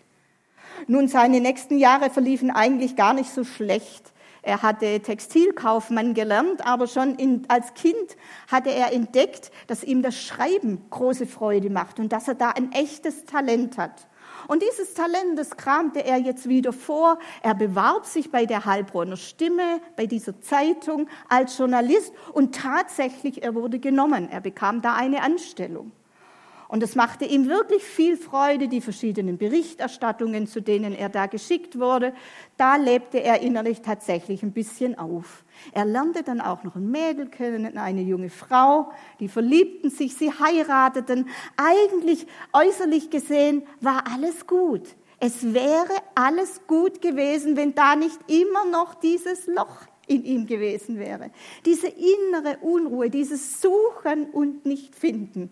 Nun, 0.86 1.08
seine 1.08 1.40
nächsten 1.40 1.78
Jahre 1.78 2.10
verliefen 2.10 2.50
eigentlich 2.50 2.96
gar 2.96 3.14
nicht 3.14 3.30
so 3.30 3.44
schlecht. 3.44 4.12
Er 4.46 4.62
hatte 4.62 5.00
Textilkaufmann 5.00 6.14
gelernt, 6.14 6.64
aber 6.64 6.86
schon 6.86 7.16
in, 7.16 7.44
als 7.48 7.74
Kind 7.74 8.16
hatte 8.46 8.70
er 8.70 8.92
entdeckt, 8.92 9.50
dass 9.66 9.82
ihm 9.82 10.02
das 10.02 10.22
Schreiben 10.22 10.88
große 10.88 11.26
Freude 11.26 11.68
macht 11.68 11.98
und 11.98 12.12
dass 12.12 12.28
er 12.28 12.36
da 12.36 12.50
ein 12.50 12.70
echtes 12.70 13.24
Talent 13.24 13.76
hat. 13.76 14.06
Und 14.46 14.62
dieses 14.62 14.94
Talent, 14.94 15.36
das 15.36 15.56
kramte 15.56 16.04
er 16.04 16.18
jetzt 16.18 16.48
wieder 16.48 16.72
vor. 16.72 17.18
Er 17.42 17.56
bewarb 17.56 18.06
sich 18.06 18.30
bei 18.30 18.46
der 18.46 18.64
Heilbronner 18.64 19.16
Stimme, 19.16 19.80
bei 19.96 20.06
dieser 20.06 20.40
Zeitung 20.40 21.08
als 21.28 21.58
Journalist 21.58 22.12
und 22.32 22.54
tatsächlich, 22.54 23.42
er 23.42 23.56
wurde 23.56 23.80
genommen. 23.80 24.28
Er 24.30 24.40
bekam 24.40 24.80
da 24.80 24.94
eine 24.94 25.22
Anstellung. 25.22 25.90
Und 26.68 26.82
es 26.82 26.94
machte 26.94 27.24
ihm 27.24 27.48
wirklich 27.48 27.82
viel 27.82 28.16
Freude, 28.16 28.68
die 28.68 28.80
verschiedenen 28.80 29.38
Berichterstattungen, 29.38 30.46
zu 30.46 30.60
denen 30.60 30.94
er 30.94 31.08
da 31.08 31.26
geschickt 31.26 31.78
wurde. 31.78 32.12
Da 32.56 32.76
lebte 32.76 33.22
er 33.22 33.40
innerlich 33.40 33.82
tatsächlich 33.82 34.42
ein 34.42 34.52
bisschen 34.52 34.98
auf. 34.98 35.44
Er 35.72 35.84
lernte 35.84 36.22
dann 36.22 36.40
auch 36.40 36.64
noch 36.64 36.74
ein 36.74 36.90
Mädel 36.90 37.26
kennen, 37.26 37.78
eine 37.78 38.02
junge 38.02 38.30
Frau. 38.30 38.90
Die 39.20 39.28
verliebten 39.28 39.90
sich, 39.90 40.16
sie 40.16 40.32
heirateten. 40.32 41.28
Eigentlich 41.56 42.26
äußerlich 42.52 43.10
gesehen 43.10 43.62
war 43.80 44.04
alles 44.12 44.46
gut. 44.46 44.82
Es 45.18 45.54
wäre 45.54 45.94
alles 46.14 46.60
gut 46.66 47.00
gewesen, 47.00 47.56
wenn 47.56 47.74
da 47.74 47.96
nicht 47.96 48.18
immer 48.26 48.64
noch 48.66 48.94
dieses 48.94 49.46
Loch 49.46 49.86
in 50.06 50.24
ihm 50.24 50.46
gewesen 50.46 50.98
wäre. 50.98 51.30
Diese 51.64 51.88
innere 51.88 52.58
Unruhe, 52.60 53.08
dieses 53.08 53.60
Suchen 53.60 54.26
und 54.30 54.66
Nicht-Finden. 54.66 55.50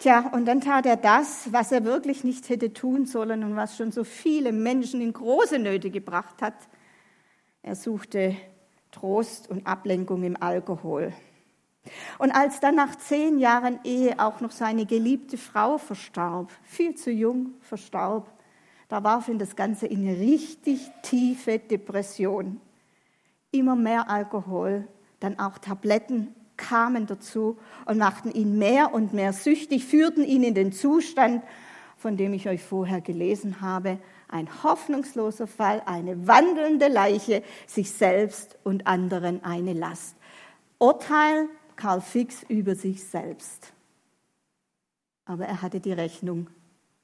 Tja, 0.00 0.30
und 0.32 0.46
dann 0.46 0.62
tat 0.62 0.86
er 0.86 0.96
das, 0.96 1.52
was 1.52 1.72
er 1.72 1.84
wirklich 1.84 2.24
nicht 2.24 2.48
hätte 2.48 2.72
tun 2.72 3.04
sollen 3.04 3.44
und 3.44 3.54
was 3.54 3.76
schon 3.76 3.92
so 3.92 4.02
viele 4.02 4.50
Menschen 4.50 5.02
in 5.02 5.12
große 5.12 5.58
Nöte 5.58 5.90
gebracht 5.90 6.40
hat. 6.40 6.54
Er 7.62 7.76
suchte 7.76 8.34
Trost 8.92 9.50
und 9.50 9.66
Ablenkung 9.66 10.22
im 10.22 10.42
Alkohol. 10.42 11.12
Und 12.18 12.30
als 12.30 12.60
dann 12.60 12.76
nach 12.76 12.96
zehn 12.96 13.38
Jahren 13.38 13.78
Ehe 13.84 14.18
auch 14.18 14.40
noch 14.40 14.52
seine 14.52 14.86
geliebte 14.86 15.36
Frau 15.36 15.76
verstarb, 15.76 16.50
viel 16.62 16.94
zu 16.94 17.10
jung 17.10 17.52
verstarb, 17.60 18.26
da 18.88 19.04
warf 19.04 19.28
ihn 19.28 19.38
das 19.38 19.54
Ganze 19.54 19.86
in 19.86 20.08
eine 20.08 20.18
richtig 20.18 20.80
tiefe 21.02 21.58
Depression. 21.58 22.58
Immer 23.50 23.76
mehr 23.76 24.08
Alkohol, 24.08 24.88
dann 25.20 25.38
auch 25.38 25.58
Tabletten 25.58 26.34
kamen 26.60 27.06
dazu 27.06 27.58
und 27.86 27.98
machten 27.98 28.30
ihn 28.30 28.58
mehr 28.58 28.92
und 28.92 29.14
mehr 29.14 29.32
süchtig, 29.32 29.84
führten 29.84 30.24
ihn 30.24 30.42
in 30.42 30.54
den 30.54 30.72
Zustand, 30.72 31.42
von 31.96 32.16
dem 32.16 32.34
ich 32.34 32.48
euch 32.48 32.62
vorher 32.62 33.00
gelesen 33.00 33.60
habe, 33.60 33.98
Ein 34.28 34.48
hoffnungsloser 34.62 35.48
Fall, 35.48 35.82
eine 35.86 36.28
wandelnde 36.28 36.86
Leiche, 36.86 37.42
sich 37.66 37.90
selbst 37.90 38.56
und 38.62 38.86
anderen 38.86 39.42
eine 39.42 39.72
Last. 39.72 40.14
Urteil 40.78 41.48
Karl 41.74 42.00
Fix 42.00 42.44
über 42.48 42.76
sich 42.76 43.02
selbst. 43.02 43.72
Aber 45.24 45.46
er 45.46 45.62
hatte 45.62 45.80
die 45.80 45.92
Rechnung 45.92 46.48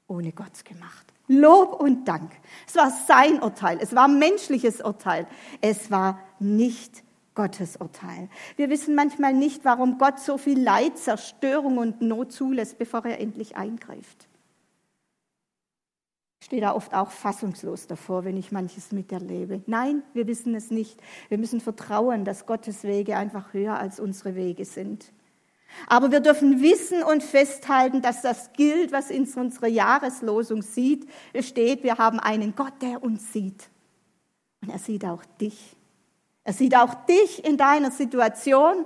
ohne 0.07 0.31
Gott 0.31 0.63
gemacht. 0.63 1.05
Lob 1.27 1.81
und 1.81 2.07
Dank. 2.07 2.31
Es 2.65 2.75
war 2.75 2.91
sein 2.91 3.41
Urteil, 3.41 3.79
es 3.81 3.93
war 3.93 4.07
menschliches 4.07 4.79
Urteil, 4.79 5.27
es 5.59 5.91
war 5.91 6.19
nicht 6.39 7.03
Gottes 7.37 7.77
Urteil. 7.77 8.29
Wir 8.55 8.71
wissen 8.71 8.95
manchmal 8.95 9.31
nicht, 9.31 9.63
warum 9.63 9.99
Gott 9.99 10.19
so 10.19 10.39
viel 10.39 10.59
Leid, 10.59 10.97
Zerstörung 10.97 11.77
und 11.77 12.01
Not 12.01 12.31
zulässt, 12.31 12.79
bevor 12.79 13.05
er 13.05 13.19
endlich 13.19 13.55
eingreift. 13.55 14.27
Ich 16.39 16.47
stehe 16.47 16.63
da 16.63 16.73
oft 16.73 16.95
auch 16.95 17.11
fassungslos 17.11 17.85
davor, 17.85 18.25
wenn 18.25 18.37
ich 18.37 18.51
manches 18.51 18.91
miterlebe. 18.91 19.61
Nein, 19.67 20.01
wir 20.13 20.25
wissen 20.25 20.55
es 20.55 20.71
nicht. 20.71 20.99
Wir 21.29 21.37
müssen 21.37 21.61
vertrauen, 21.61 22.25
dass 22.25 22.47
Gottes 22.47 22.83
Wege 22.83 23.17
einfach 23.17 23.53
höher 23.53 23.77
als 23.77 23.99
unsere 23.99 24.33
Wege 24.33 24.65
sind. 24.65 25.13
Aber 25.85 26.11
wir 26.11 26.21
dürfen 26.21 26.63
wissen 26.63 27.03
und 27.03 27.21
festhalten, 27.21 28.01
dass 28.01 28.23
das 28.23 28.51
gilt, 28.53 28.91
was 28.91 29.11
in 29.11 29.31
unserer 29.31 29.67
Jahreslosung 29.67 30.63
sieht. 30.63 31.07
Steht, 31.39 31.83
wir 31.83 31.99
haben 31.99 32.19
einen 32.19 32.55
Gott, 32.55 32.81
der 32.81 33.03
uns 33.03 33.31
sieht. 33.31 33.69
Und 34.63 34.71
er 34.71 34.79
sieht 34.79 35.05
auch 35.05 35.23
dich. 35.39 35.76
Er 36.47 36.53
sieht 36.53 36.77
auch 36.77 36.93
dich 36.93 37.43
in 37.43 37.57
deiner 37.57 37.91
Situation, 37.91 38.85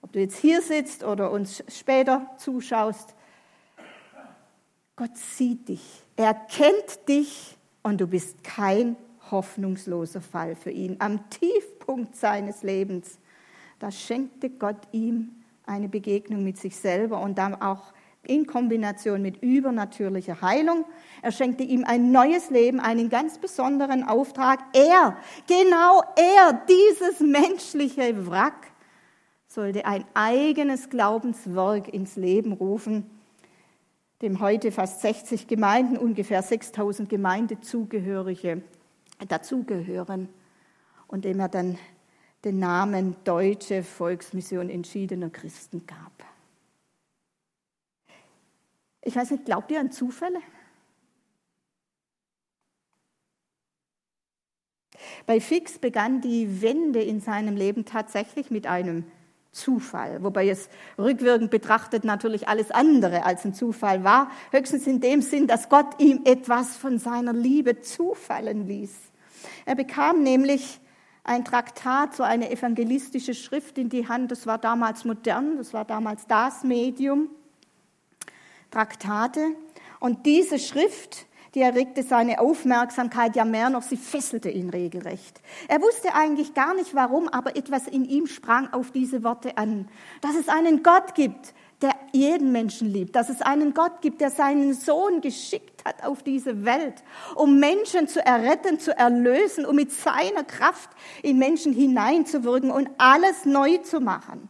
ob 0.00 0.12
du 0.12 0.20
jetzt 0.20 0.38
hier 0.38 0.62
sitzt 0.62 1.04
oder 1.04 1.32
uns 1.32 1.62
später 1.68 2.30
zuschaust. 2.38 3.14
Gott 4.96 5.14
sieht 5.14 5.68
dich. 5.68 5.82
Er 6.16 6.32
kennt 6.32 7.06
dich 7.06 7.58
und 7.82 8.00
du 8.00 8.06
bist 8.06 8.42
kein 8.42 8.96
hoffnungsloser 9.30 10.22
Fall 10.22 10.56
für 10.56 10.70
ihn. 10.70 10.96
Am 11.00 11.28
Tiefpunkt 11.28 12.16
seines 12.16 12.62
Lebens, 12.62 13.18
da 13.80 13.90
schenkte 13.90 14.48
Gott 14.48 14.80
ihm 14.92 15.42
eine 15.66 15.90
Begegnung 15.90 16.42
mit 16.42 16.56
sich 16.56 16.74
selber 16.74 17.20
und 17.20 17.36
dann 17.36 17.54
auch 17.60 17.92
in 18.28 18.46
Kombination 18.46 19.22
mit 19.22 19.42
übernatürlicher 19.42 20.40
Heilung. 20.40 20.84
Er 21.22 21.32
schenkte 21.32 21.62
ihm 21.62 21.84
ein 21.84 22.12
neues 22.12 22.50
Leben, 22.50 22.80
einen 22.80 23.08
ganz 23.08 23.38
besonderen 23.38 24.02
Auftrag. 24.02 24.60
Er, 24.72 25.16
genau 25.46 26.02
er, 26.16 26.60
dieses 26.68 27.20
menschliche 27.20 28.26
Wrack, 28.28 28.72
sollte 29.46 29.84
ein 29.86 30.04
eigenes 30.14 30.90
Glaubenswerk 30.90 31.88
ins 31.88 32.16
Leben 32.16 32.52
rufen, 32.52 33.08
dem 34.20 34.40
heute 34.40 34.72
fast 34.72 35.00
60 35.02 35.46
Gemeinden, 35.46 35.96
ungefähr 35.96 36.42
6000 36.42 37.08
Gemeindezugehörige 37.08 38.62
dazugehören 39.28 40.28
und 41.06 41.24
dem 41.24 41.40
er 41.40 41.48
dann 41.48 41.78
den 42.44 42.58
Namen 42.58 43.16
Deutsche 43.24 43.82
Volksmission 43.82 44.68
entschiedener 44.68 45.30
Christen 45.30 45.86
gab. 45.86 46.33
Ich 49.04 49.14
weiß 49.14 49.30
nicht, 49.32 49.44
glaubt 49.44 49.70
ihr 49.70 49.80
an 49.80 49.92
Zufälle? 49.92 50.40
Bei 55.26 55.40
Fix 55.40 55.78
begann 55.78 56.20
die 56.20 56.62
Wende 56.62 57.02
in 57.02 57.20
seinem 57.20 57.56
Leben 57.56 57.84
tatsächlich 57.84 58.50
mit 58.50 58.66
einem 58.66 59.04
Zufall, 59.52 60.22
wobei 60.22 60.48
es 60.48 60.68
rückwirkend 60.98 61.50
betrachtet 61.50 62.04
natürlich 62.04 62.48
alles 62.48 62.70
andere 62.70 63.24
als 63.24 63.44
ein 63.44 63.54
Zufall 63.54 64.02
war, 64.02 64.30
höchstens 64.50 64.86
in 64.86 65.00
dem 65.00 65.22
Sinn, 65.22 65.46
dass 65.46 65.68
Gott 65.68 66.00
ihm 66.00 66.22
etwas 66.24 66.76
von 66.76 66.98
seiner 66.98 67.32
Liebe 67.32 67.80
zufallen 67.80 68.66
ließ. 68.66 68.92
Er 69.64 69.76
bekam 69.76 70.22
nämlich 70.22 70.80
ein 71.22 71.44
Traktat, 71.44 72.14
so 72.14 72.22
eine 72.22 72.50
evangelistische 72.50 73.34
Schrift 73.34 73.78
in 73.78 73.88
die 73.88 74.08
Hand. 74.08 74.30
Das 74.30 74.46
war 74.46 74.58
damals 74.58 75.04
modern, 75.04 75.56
das 75.56 75.72
war 75.72 75.84
damals 75.84 76.26
das 76.26 76.64
Medium. 76.64 77.28
Traktate. 78.74 79.54
Und 80.00 80.26
diese 80.26 80.58
Schrift, 80.58 81.26
die 81.54 81.60
erregte 81.60 82.02
seine 82.02 82.40
Aufmerksamkeit 82.40 83.36
ja 83.36 83.44
mehr 83.44 83.70
noch, 83.70 83.82
sie 83.82 83.96
fesselte 83.96 84.50
ihn 84.50 84.70
regelrecht. 84.70 85.40
Er 85.68 85.80
wusste 85.80 86.14
eigentlich 86.14 86.54
gar 86.54 86.74
nicht 86.74 86.94
warum, 86.94 87.28
aber 87.28 87.56
etwas 87.56 87.86
in 87.86 88.04
ihm 88.04 88.26
sprang 88.26 88.72
auf 88.72 88.90
diese 88.90 89.22
Worte 89.22 89.56
an. 89.56 89.88
Dass 90.20 90.34
es 90.34 90.48
einen 90.48 90.82
Gott 90.82 91.14
gibt, 91.14 91.54
der 91.80 91.92
jeden 92.12 92.50
Menschen 92.50 92.92
liebt, 92.92 93.14
dass 93.14 93.28
es 93.28 93.42
einen 93.42 93.74
Gott 93.74 94.00
gibt, 94.00 94.20
der 94.20 94.30
seinen 94.30 94.74
Sohn 94.74 95.20
geschickt 95.20 95.84
hat 95.84 96.02
auf 96.04 96.22
diese 96.22 96.64
Welt, 96.64 97.04
um 97.36 97.60
Menschen 97.60 98.08
zu 98.08 98.24
erretten, 98.24 98.80
zu 98.80 98.96
erlösen, 98.96 99.66
um 99.66 99.76
mit 99.76 99.92
seiner 99.92 100.44
Kraft 100.44 100.90
in 101.22 101.38
Menschen 101.38 101.72
hineinzuwirken 101.72 102.70
und 102.70 102.90
alles 102.98 103.44
neu 103.44 103.78
zu 103.78 104.00
machen. 104.00 104.48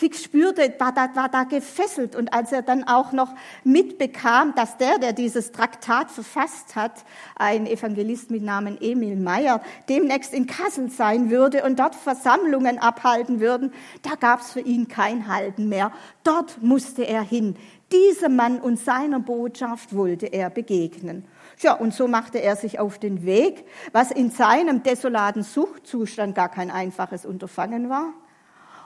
Fix 0.00 0.24
spürte, 0.24 0.72
war 0.78 0.92
da, 0.92 1.14
war 1.14 1.28
da 1.28 1.44
gefesselt. 1.44 2.16
Und 2.16 2.32
als 2.32 2.52
er 2.52 2.62
dann 2.62 2.84
auch 2.84 3.12
noch 3.12 3.34
mitbekam, 3.64 4.54
dass 4.54 4.78
der, 4.78 4.98
der 4.98 5.12
dieses 5.12 5.52
Traktat 5.52 6.10
verfasst 6.10 6.74
hat, 6.74 7.04
ein 7.36 7.66
Evangelist 7.66 8.30
mit 8.30 8.42
Namen 8.42 8.80
Emil 8.80 9.16
Meyer, 9.16 9.60
demnächst 9.90 10.32
in 10.32 10.46
Kassel 10.46 10.88
sein 10.88 11.28
würde 11.28 11.64
und 11.64 11.78
dort 11.78 11.94
Versammlungen 11.94 12.78
abhalten 12.78 13.40
würden, 13.40 13.74
da 14.00 14.14
gab 14.14 14.40
es 14.40 14.52
für 14.52 14.60
ihn 14.60 14.88
kein 14.88 15.28
Halten 15.28 15.68
mehr. 15.68 15.92
Dort 16.24 16.62
musste 16.62 17.02
er 17.06 17.20
hin. 17.20 17.56
Diesem 17.92 18.36
Mann 18.36 18.58
und 18.58 18.78
seiner 18.78 19.20
Botschaft 19.20 19.94
wollte 19.94 20.28
er 20.28 20.48
begegnen. 20.48 21.26
Ja, 21.58 21.74
und 21.74 21.92
so 21.92 22.08
machte 22.08 22.40
er 22.40 22.56
sich 22.56 22.78
auf 22.78 22.98
den 22.98 23.26
Weg, 23.26 23.66
was 23.92 24.10
in 24.12 24.30
seinem 24.30 24.82
desolaten 24.82 25.42
Suchtzustand 25.42 26.34
gar 26.34 26.48
kein 26.48 26.70
einfaches 26.70 27.26
Unterfangen 27.26 27.90
war. 27.90 28.14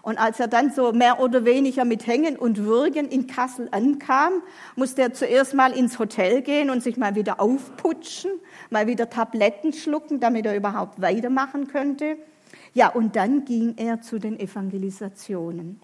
Und 0.04 0.18
als 0.18 0.38
er 0.38 0.48
dann 0.48 0.70
so 0.70 0.92
mehr 0.92 1.18
oder 1.18 1.46
weniger 1.46 1.86
mit 1.86 2.06
Hängen 2.06 2.36
und 2.36 2.58
Würgen 2.58 3.08
in 3.08 3.26
Kassel 3.26 3.68
ankam, 3.70 4.42
musste 4.76 5.00
er 5.00 5.14
zuerst 5.14 5.54
mal 5.54 5.72
ins 5.72 5.98
Hotel 5.98 6.42
gehen 6.42 6.68
und 6.68 6.82
sich 6.82 6.98
mal 6.98 7.14
wieder 7.14 7.40
aufputschen, 7.40 8.30
mal 8.68 8.86
wieder 8.86 9.08
Tabletten 9.08 9.72
schlucken, 9.72 10.20
damit 10.20 10.44
er 10.44 10.56
überhaupt 10.56 11.00
weitermachen 11.00 11.68
könnte. 11.68 12.18
Ja, 12.74 12.88
und 12.88 13.16
dann 13.16 13.46
ging 13.46 13.76
er 13.78 14.02
zu 14.02 14.18
den 14.18 14.38
Evangelisationen. 14.38 15.80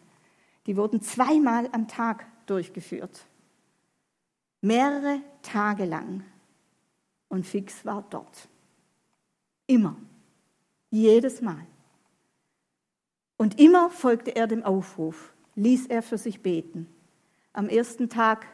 Die 0.66 0.76
wurden 0.76 1.00
zweimal 1.00 1.70
am 1.72 1.88
Tag 1.88 2.26
durchgeführt. 2.44 3.24
Mehrere 4.60 5.20
Tage 5.40 5.86
lang. 5.86 6.24
Und 7.30 7.46
Fix 7.46 7.86
war 7.86 8.04
dort. 8.10 8.48
Immer. 9.66 9.96
Jedes 10.90 11.40
Mal. 11.40 11.69
Und 13.40 13.58
immer 13.58 13.88
folgte 13.88 14.36
er 14.36 14.46
dem 14.46 14.64
Aufruf, 14.64 15.32
ließ 15.54 15.86
er 15.86 16.02
für 16.02 16.18
sich 16.18 16.42
beten. 16.42 16.86
Am 17.54 17.70
ersten 17.70 18.10
Tag 18.10 18.46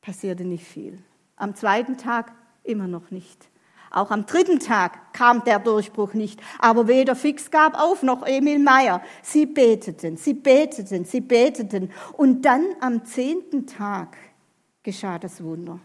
passierte 0.00 0.44
nicht 0.44 0.64
viel. 0.64 0.98
Am 1.36 1.54
zweiten 1.54 1.96
Tag 1.96 2.32
immer 2.64 2.88
noch 2.88 3.12
nicht. 3.12 3.48
Auch 3.92 4.10
am 4.10 4.26
dritten 4.26 4.58
Tag 4.58 5.12
kam 5.12 5.44
der 5.44 5.60
Durchbruch 5.60 6.14
nicht. 6.14 6.40
Aber 6.58 6.88
weder 6.88 7.14
Fix 7.14 7.52
gab 7.52 7.80
auf 7.80 8.02
noch 8.02 8.26
Emil 8.26 8.58
Meyer. 8.58 9.04
Sie 9.22 9.46
beteten, 9.46 10.16
sie 10.16 10.34
beteten, 10.34 11.04
sie 11.04 11.20
beteten. 11.20 11.92
Und 12.14 12.42
dann 12.42 12.66
am 12.80 13.04
zehnten 13.04 13.68
Tag 13.68 14.16
geschah 14.82 15.20
das 15.20 15.44
Wunder. 15.44 15.78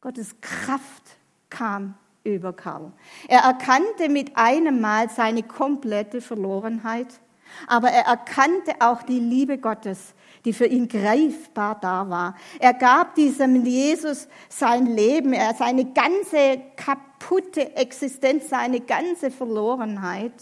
Gottes 0.00 0.40
Kraft 0.40 1.16
kam 1.48 1.96
über 2.34 2.52
Karl. 2.52 2.92
Er 3.28 3.40
erkannte 3.40 4.08
mit 4.08 4.36
einem 4.36 4.80
Mal 4.80 5.08
seine 5.10 5.42
komplette 5.42 6.20
Verlorenheit, 6.20 7.20
aber 7.66 7.90
er 7.90 8.06
erkannte 8.06 8.74
auch 8.80 9.02
die 9.02 9.18
Liebe 9.18 9.58
Gottes, 9.58 10.14
die 10.44 10.52
für 10.52 10.66
ihn 10.66 10.88
greifbar 10.88 11.78
da 11.80 12.08
war. 12.08 12.36
Er 12.58 12.74
gab 12.74 13.14
diesem 13.14 13.64
Jesus 13.64 14.28
sein 14.48 14.86
Leben, 14.86 15.32
er 15.32 15.54
seine 15.54 15.92
ganze 15.92 16.62
kaputte 16.76 17.76
Existenz, 17.76 18.48
seine 18.48 18.80
ganze 18.80 19.30
Verlorenheit. 19.30 20.32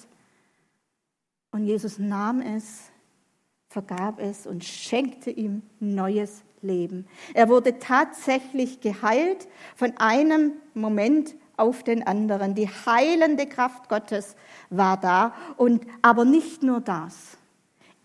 Und 1.51 1.65
Jesus 1.65 1.99
nahm 1.99 2.41
es, 2.41 2.91
vergab 3.69 4.21
es 4.21 4.47
und 4.47 4.65
schenkte 4.65 5.31
ihm 5.31 5.63
neues 5.81 6.43
Leben. 6.63 7.07
Er 7.35 7.49
wurde 7.49 7.79
tatsächlich 7.79 8.81
geheilt 8.81 9.49
von 9.77 9.97
einem 9.97 10.53
Moment 10.75 11.35
auf 11.59 11.83
den 11.83 12.07
anderen. 12.07 12.55
Die 12.55 12.69
heilende 12.69 13.47
Kraft 13.47 13.89
Gottes 13.89 14.37
war 14.71 14.99
da 14.99 15.35
und 15.57 15.87
aber 16.03 16.25
nicht 16.25 16.63
nur 16.63 16.81
das. 16.81 17.39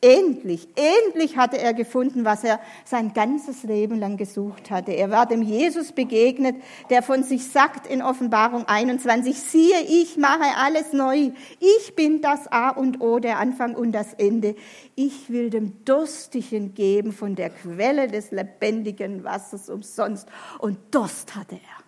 Endlich, 0.04 0.68
endlich 0.76 1.38
hatte 1.38 1.58
er 1.58 1.74
gefunden, 1.74 2.26
was 2.26 2.44
er 2.44 2.60
sein 2.84 3.14
ganzes 3.14 3.64
Leben 3.64 3.98
lang 3.98 4.18
gesucht 4.18 4.70
hatte. 4.70 4.92
Er 4.92 5.12
war 5.12 5.26
dem 5.26 5.42
Jesus 5.42 5.94
begegnet, 5.94 6.58
der 6.90 7.02
von 7.02 7.24
sich 7.24 7.48
sagt 7.48 7.88
in 7.88 8.02
Offenbarung 8.02 8.68
21, 8.68 9.40
siehe, 9.40 9.80
ich 9.88 10.18
mache 10.18 10.58
alles 10.58 10.92
neu. 10.92 11.32
Ich 11.62 11.96
bin 11.96 12.20
das 12.20 12.52
A 12.52 12.72
und 12.72 13.00
O, 13.00 13.20
der 13.20 13.40
Anfang 13.40 13.76
und 13.76 13.94
das 13.94 14.14
Ende. 14.14 14.56
Ich 14.96 15.30
will 15.30 15.50
dem 15.50 15.86
Durstigen 15.86 16.74
geben 16.74 17.14
von 17.14 17.36
der 17.36 17.50
Quelle 17.50 18.10
des 18.10 18.32
lebendigen 18.32 19.24
Wassers 19.24 19.70
umsonst. 19.70 20.28
Und 20.60 20.80
Durst 20.92 21.34
hatte 21.34 21.56
er. 21.56 21.83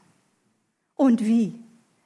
Und 0.95 1.25
wie? 1.25 1.59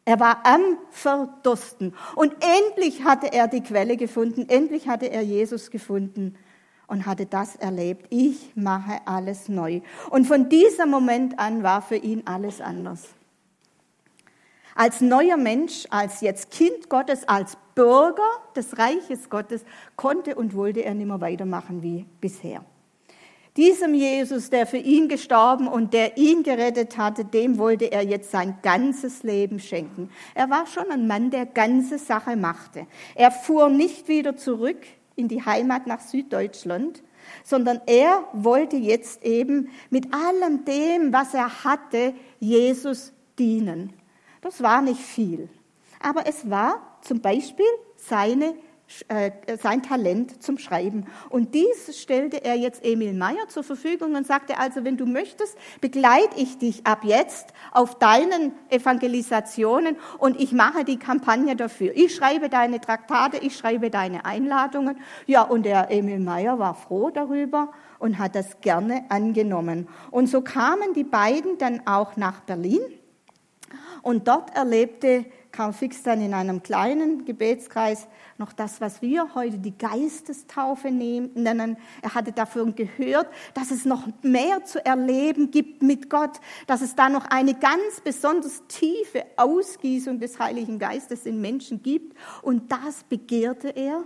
Er 0.06 0.19
war 0.19 0.43
am 0.43 0.78
Verdursten. 0.89 1.93
Und 2.15 2.34
endlich 2.39 3.04
hatte 3.04 3.32
er 3.32 3.47
die 3.47 3.62
Quelle 3.62 3.95
gefunden, 3.95 4.49
endlich 4.49 4.88
hatte 4.88 5.12
er 5.12 5.21
Jesus 5.21 5.69
gefunden 5.69 6.36
und 6.88 7.06
hatte 7.06 7.28
das 7.28 7.56
erlebt. 7.56 8.08
Ich 8.10 8.56
mache 8.56 9.02
alles 9.06 9.49
neu. 9.49 9.82
Und 10.10 10.25
von 10.25 10.49
diesem 10.49 10.89
Moment 10.89 11.38
an 11.38 11.62
war 11.62 11.82
für 11.82 11.97
ihn 11.97 12.23
alles 12.25 12.60
anders. 12.60 13.10
Als 14.73 15.02
neuer 15.02 15.38
Mensch, 15.38 15.86
als 15.89 16.21
jetzt 16.21 16.52
Kind 16.52 16.89
Gottes, 16.89 17.28
als 17.28 17.58
Bürger 17.75 18.30
des 18.56 18.78
Reiches 18.78 19.30
Gottes, 19.30 19.63
konnte 19.95 20.36
und 20.36 20.56
wollte 20.56 20.84
er 20.84 20.95
nicht 20.95 21.08
mehr 21.08 21.21
weitermachen 21.21 21.84
wie 21.84 22.06
bisher. 22.19 22.63
Diesem 23.60 23.93
Jesus, 23.93 24.50
der 24.50 24.65
für 24.65 24.78
ihn 24.78 25.10
gestorben 25.10 25.67
und 25.67 25.93
der 25.93 26.15
ihn 26.15 26.43
gerettet 26.43 26.98
hatte, 26.98 27.26
dem 27.26 27.58
wollte 27.58 27.91
er 27.91 28.06
jetzt 28.06 28.32
sein 28.32 28.58
ganzes 28.62 29.24
Leben 29.24 29.60
schenken. 29.60 30.10
Er 30.34 30.50
war 30.50 30.65
schon 30.65 30.89
ein 30.89 31.08
Mann, 31.08 31.30
der 31.30 31.45
ganze 31.45 31.98
Sache 31.98 32.38
machte. 32.38 32.88
Er 33.15 33.32
fuhr 33.32 33.69
nicht 33.69 34.08
wieder 34.08 34.38
zurück 34.38 34.78
in 35.17 35.28
die 35.28 35.43
Heimat 35.45 35.88
nach 35.88 36.00
Süddeutschland, 36.00 37.04
sondern 37.43 37.82
er 37.86 38.24
wollte 38.32 38.78
jetzt 38.78 39.26
eben 39.26 39.67
mit 39.89 40.13
allem 40.13 40.63
dem, 40.63 41.12
was 41.12 41.34
er 41.34 41.65
hatte, 41.65 42.13
Jesus 42.39 43.12
dienen. 43.38 43.91
Das 44.39 44.63
war 44.63 44.82
nicht 44.82 45.02
viel, 45.02 45.50
aber 46.02 46.28
es 46.28 46.50
war 46.50 46.98
zum 47.02 47.19
Beispiel 47.19 47.65
seine 47.98 48.56
äh, 49.08 49.32
sein 49.62 49.84
Talent 49.84 50.41
zum 50.41 50.58
Schreiben. 50.58 51.06
Und 51.30 51.54
dies 51.54 52.02
stellte 52.02 52.43
er 52.43 52.56
jetzt 52.56 52.84
Emil 52.84 53.13
Meyer 53.13 53.47
zur 53.47 53.63
Verfügung 53.63 54.15
und 54.15 54.25
sagte, 54.25 54.58
also 54.58 54.84
wenn 54.84 54.97
du 54.97 55.06
möchtest, 55.06 55.58
begleite 55.80 56.38
ich 56.38 56.58
dich 56.58 56.88
ab 56.88 57.04
jetzt 57.04 57.54
auf 57.71 57.99
deinen 57.99 58.52
Evangelisationen 58.69 59.95
und 60.17 60.41
ich 60.41 60.54
mache 60.54 60.84
die 60.84 60.97
Kampagne 60.97 61.56
dafür. 61.56 61.91
Ich 61.95 62.15
schreibe 62.15 62.49
deine 62.49 62.82
Traktate, 62.82 63.38
ich 63.38 63.56
schreibe 63.56 63.91
deine 63.91 64.25
Einladungen. 64.25 64.99
Ja, 65.28 65.43
und 65.43 65.67
der 65.67 65.91
Emil 65.91 66.19
Meyer 66.19 66.58
war 66.58 66.73
froh 66.73 67.12
darüber 67.12 67.71
und 67.99 68.17
hat 68.17 68.34
das 68.34 68.60
gerne 68.62 69.06
angenommen. 69.10 69.88
Und 70.10 70.28
so 70.28 70.41
kamen 70.41 70.93
die 70.95 71.04
beiden 71.04 71.60
dann 71.60 71.86
auch 71.86 72.17
nach 72.17 72.39
Berlin 72.41 72.82
und 74.02 74.28
dort 74.28 74.56
erlebte 74.56 75.25
Karl 75.52 75.73
Fix 75.73 76.04
dann 76.04 76.21
in 76.21 76.34
einem 76.34 76.63
kleinen 76.63 77.25
Gebetskreis 77.25 78.08
noch 78.39 78.54
das, 78.54 78.80
was 78.80 79.02
wir 79.02 79.36
heute 79.36 79.60
die 79.60 79.78
Geistestaufe 79.78 80.89
nennen. 80.89 81.78
Er 82.02 82.15
hatte 82.15 82.32
davon 82.32 82.73
gehört, 82.73 83.28
dass 83.54 83.69
es 83.69 83.86
noch 83.86 84.08
mehr 84.21 84.63
zu 84.63 84.84
erleben 84.86 85.52
gibt 85.52 85.84
mit 85.84 86.10
Gott, 86.10 86.39
dass 86.65 86.82
es 86.82 86.95
da 86.95 87.10
noch 87.10 87.25
eine 87.25 87.54
ganz 87.54 88.02
besonders 88.04 88.63
tiefe 88.67 89.25
Ausgießung 89.36 90.19
des 90.19 90.39
Heiligen 90.39 90.80
Geistes 90.80 91.25
in 91.25 91.41
Menschen 91.41 91.84
gibt. 91.84 92.15
Und 92.41 92.71
das 92.71 93.04
begehrte 93.04 93.69
er. 93.69 94.04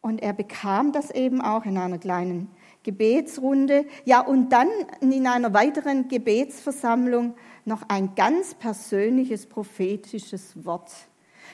Und 0.00 0.22
er 0.22 0.32
bekam 0.32 0.92
das 0.92 1.10
eben 1.10 1.40
auch 1.40 1.64
in 1.64 1.78
einer 1.78 1.98
kleinen 1.98 2.48
Gebetsrunde. 2.82 3.86
Ja, 4.04 4.20
und 4.20 4.50
dann 4.50 4.68
in 5.00 5.26
einer 5.26 5.52
weiteren 5.54 6.08
Gebetsversammlung 6.08 7.34
noch 7.64 7.82
ein 7.88 8.14
ganz 8.14 8.54
persönliches 8.54 9.46
prophetisches 9.46 10.64
Wort. 10.64 10.92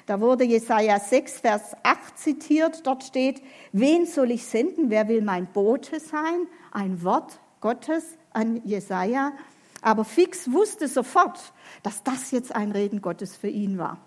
Da 0.06 0.20
wurde 0.20 0.44
Jesaja 0.44 0.98
6, 0.98 1.40
Vers 1.40 1.76
8 1.82 2.18
zitiert. 2.18 2.86
Dort 2.86 3.04
steht, 3.04 3.42
wen 3.72 4.06
soll 4.06 4.30
ich 4.30 4.44
senden? 4.44 4.90
Wer 4.90 5.08
will 5.08 5.22
mein 5.22 5.46
Bote 5.46 6.00
sein? 6.00 6.46
Ein 6.72 7.02
Wort 7.04 7.38
Gottes 7.60 8.04
an 8.32 8.60
Jesaja. 8.64 9.32
Aber 9.80 10.04
Fix 10.04 10.50
wusste 10.52 10.88
sofort, 10.88 11.52
dass 11.82 12.02
das 12.02 12.30
jetzt 12.30 12.54
ein 12.54 12.72
Reden 12.72 13.02
Gottes 13.02 13.36
für 13.36 13.48
ihn 13.48 13.78
war. 13.78 13.98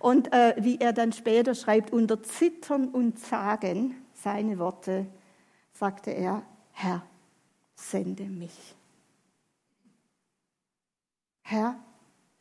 Und 0.00 0.32
äh, 0.32 0.54
wie 0.58 0.78
er 0.80 0.92
dann 0.92 1.12
später 1.12 1.54
schreibt, 1.54 1.92
unter 1.92 2.22
Zittern 2.22 2.88
und 2.88 3.18
Zagen, 3.18 3.94
seine 4.12 4.58
Worte, 4.58 5.06
sagte 5.72 6.10
er, 6.10 6.42
Herr, 6.72 7.02
sende 7.74 8.24
mich. 8.24 8.74
Herr, 11.42 11.76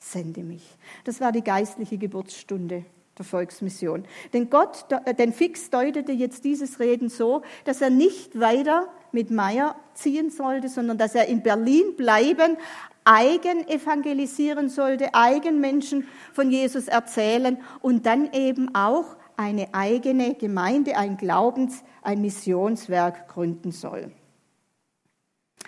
sende 0.04 0.44
mich. 0.44 0.64
Das 1.06 1.22
war 1.22 1.32
die 1.32 1.44
geistliche 1.44 1.98
Geburtsstunde 1.98 2.86
der 3.18 3.26
Volksmission. 3.26 4.06
Denn 4.34 4.50
Gott, 4.50 4.86
äh, 5.06 5.14
denn 5.14 5.34
Fix 5.34 5.70
deutete 5.70 6.12
jetzt 6.12 6.44
dieses 6.44 6.80
Reden 6.80 7.10
so, 7.10 7.44
dass 7.66 7.82
er 7.82 7.90
nicht 7.90 8.40
weiter 8.40 8.88
mit 9.12 9.30
Meier 9.30 9.76
ziehen 9.94 10.32
sollte, 10.32 10.68
sondern 10.68 10.98
dass 10.98 11.16
er 11.16 11.28
in 11.28 11.44
Berlin 11.44 11.96
bleiben, 11.96 12.58
eigen 13.06 13.68
evangelisieren 13.68 14.70
sollte, 14.70 15.14
eigen 15.14 15.60
Menschen 15.60 16.08
von 16.34 16.50
Jesus 16.50 16.88
erzählen 16.88 17.58
und 17.82 18.06
dann 18.06 18.32
eben 18.34 18.74
auch 18.74 19.16
eine 19.38 19.74
eigene 19.74 20.36
Gemeinde, 20.36 20.98
ein 20.98 21.18
Glaubens-, 21.18 21.84
ein 22.02 22.22
Missionswerk 22.22 23.28
gründen 23.28 23.72
soll. 23.72 24.12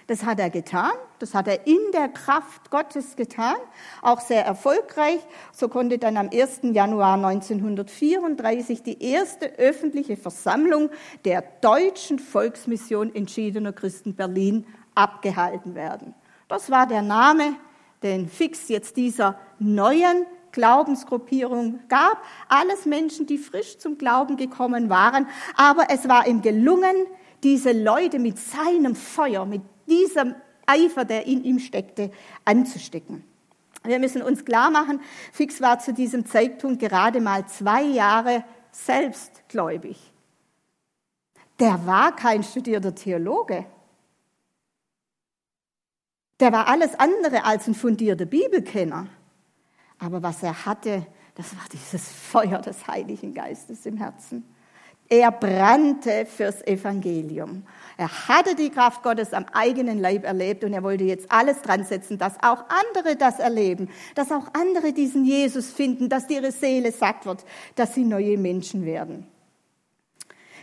Das 0.07 0.23
hat 0.23 0.39
er 0.39 0.51
getan, 0.51 0.91
das 1.17 1.33
hat 1.33 1.47
er 1.47 1.65
in 1.65 1.79
der 1.91 2.09
Kraft 2.09 2.69
Gottes 2.69 3.15
getan, 3.15 3.55
auch 4.03 4.19
sehr 4.19 4.45
erfolgreich. 4.45 5.19
So 5.51 5.67
konnte 5.67 5.97
dann 5.97 6.15
am 6.17 6.29
1. 6.31 6.59
Januar 6.61 7.15
1934 7.15 8.83
die 8.83 9.01
erste 9.01 9.57
öffentliche 9.57 10.15
Versammlung 10.15 10.91
der 11.25 11.43
deutschen 11.61 12.19
Volksmission 12.19 13.15
entschiedener 13.15 13.73
Christen 13.73 14.15
Berlin 14.15 14.67
abgehalten 14.93 15.73
werden. 15.73 16.13
Das 16.47 16.69
war 16.69 16.85
der 16.85 17.01
Name, 17.01 17.55
den 18.03 18.29
Fix 18.29 18.69
jetzt 18.69 18.97
dieser 18.97 19.39
neuen 19.57 20.27
Glaubensgruppierung 20.51 21.79
gab. 21.89 22.21
Alles 22.47 22.85
Menschen, 22.85 23.25
die 23.25 23.39
frisch 23.39 23.79
zum 23.79 23.97
Glauben 23.97 24.37
gekommen 24.37 24.89
waren. 24.89 25.27
Aber 25.57 25.87
es 25.89 26.07
war 26.07 26.27
ihm 26.27 26.43
gelungen, 26.43 26.95
diese 27.43 27.71
Leute 27.71 28.19
mit 28.19 28.37
seinem 28.37 28.95
Feuer, 28.95 29.45
mit 29.45 29.61
diesem 29.87 30.35
Eifer, 30.65 31.05
der 31.05 31.25
in 31.25 31.43
ihm 31.43 31.59
steckte, 31.59 32.11
anzustecken. 32.43 33.23
Wir 33.83 33.99
müssen 33.99 34.21
uns 34.21 34.45
klar 34.45 34.71
machen, 34.71 34.99
Fix 35.31 35.61
war 35.61 35.79
zu 35.79 35.93
diesem 35.93 36.25
Zeitpunkt 36.25 36.79
gerade 36.79 37.21
mal 37.21 37.47
zwei 37.47 37.83
Jahre 37.83 38.43
selbstgläubig. 38.71 40.11
Der 41.59 41.85
war 41.85 42.15
kein 42.15 42.43
studierter 42.43 42.93
Theologe. 42.93 43.65
Der 46.39 46.51
war 46.51 46.67
alles 46.67 46.95
andere 46.95 47.45
als 47.45 47.67
ein 47.67 47.75
fundierter 47.75 48.25
Bibelkenner. 48.25 49.07
Aber 49.99 50.21
was 50.21 50.43
er 50.43 50.65
hatte, 50.65 51.05
das 51.35 51.55
war 51.55 51.63
dieses 51.71 52.11
Feuer 52.31 52.61
des 52.61 52.87
Heiligen 52.87 53.33
Geistes 53.33 53.85
im 53.85 53.97
Herzen. 53.97 54.43
Er 55.07 55.31
brannte 55.31 56.25
fürs 56.25 56.65
Evangelium. 56.65 57.63
Er 57.97 58.27
hatte 58.27 58.55
die 58.55 58.71
Kraft 58.71 59.03
Gottes 59.03 59.33
am 59.33 59.45
eigenen 59.53 59.99
Leib 59.99 60.25
erlebt 60.25 60.63
und 60.63 60.73
er 60.73 60.83
wollte 60.83 61.03
jetzt 61.03 61.31
alles 61.31 61.61
dran 61.61 61.83
setzen, 61.83 62.17
dass 62.17 62.33
auch 62.41 62.65
andere 62.67 63.15
das 63.15 63.39
erleben, 63.39 63.89
dass 64.15 64.31
auch 64.31 64.47
andere 64.53 64.93
diesen 64.93 65.23
Jesus 65.23 65.71
finden, 65.71 66.09
dass 66.09 66.29
ihre 66.29 66.51
Seele 66.51 66.91
satt 66.91 67.25
wird, 67.25 67.45
dass 67.75 67.93
sie 67.93 68.03
neue 68.03 68.37
Menschen 68.37 68.85
werden. 68.85 69.27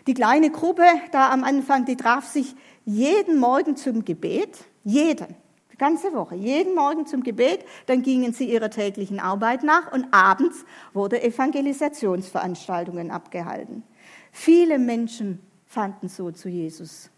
Die 0.07 0.15
kleine 0.15 0.51
Gruppe 0.51 0.85
da 1.13 1.31
am 1.31 1.45
Anfang, 1.45 1.85
die 1.85 1.97
traf 1.97 2.27
sich 2.27 2.55
jeden 2.85 3.39
Morgen 3.39 3.77
zum 3.77 4.05
Gebet, 4.05 4.59
jeden, 4.83 5.37
die 5.73 5.77
ganze 5.79 6.13
Woche, 6.13 6.35
jeden 6.35 6.75
Morgen 6.75 7.07
zum 7.07 7.23
Gebet, 7.23 7.65
dann 7.87 8.03
gingen 8.03 8.33
sie 8.33 8.51
ihrer 8.53 8.71
täglichen 8.71 9.21
Arbeit 9.21 9.63
nach 9.63 9.93
und 9.93 10.09
abends 10.11 10.65
wurde 10.93 11.23
Evangelisationsveranstaltungen 11.23 13.13
abgehalten. 13.13 13.85
Viele 14.33 14.79
Menschen 14.79 15.41
fanden 15.67 16.09
so 16.09 16.31
zu 16.33 16.49
Jesus. 16.49 17.11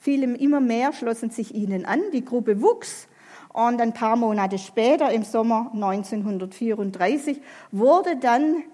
Viele 0.00 0.36
immer 0.36 0.60
mehr 0.60 0.92
schlossen 0.92 1.30
sich 1.30 1.54
ihnen 1.54 1.84
an. 1.84 2.00
Die 2.12 2.24
Gruppe 2.24 2.62
wuchs 2.62 3.06
und 3.52 3.80
ein 3.80 3.92
paar 3.92 4.16
Monate 4.16 4.58
später, 4.58 5.12
im 5.12 5.24
Sommer 5.24 5.70
1934, 5.74 7.40
wurde 7.70 8.16
dann 8.16 8.64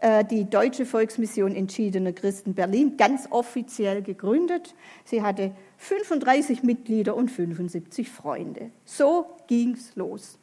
äh, 0.00 0.24
die 0.24 0.44
Deutsche 0.44 0.86
Volksmission 0.86 1.54
entschiedener 1.54 2.12
Christen 2.12 2.54
Berlin 2.54 2.96
ganz 2.96 3.28
offiziell 3.30 4.02
gegründet. 4.02 4.74
Sie 5.04 5.22
hatte 5.22 5.52
35 5.78 6.62
Mitglieder 6.62 7.14
und 7.14 7.30
75 7.30 8.10
Freunde. 8.10 8.70
So 8.84 9.26
ging's 9.46 9.94
los. 9.94 10.38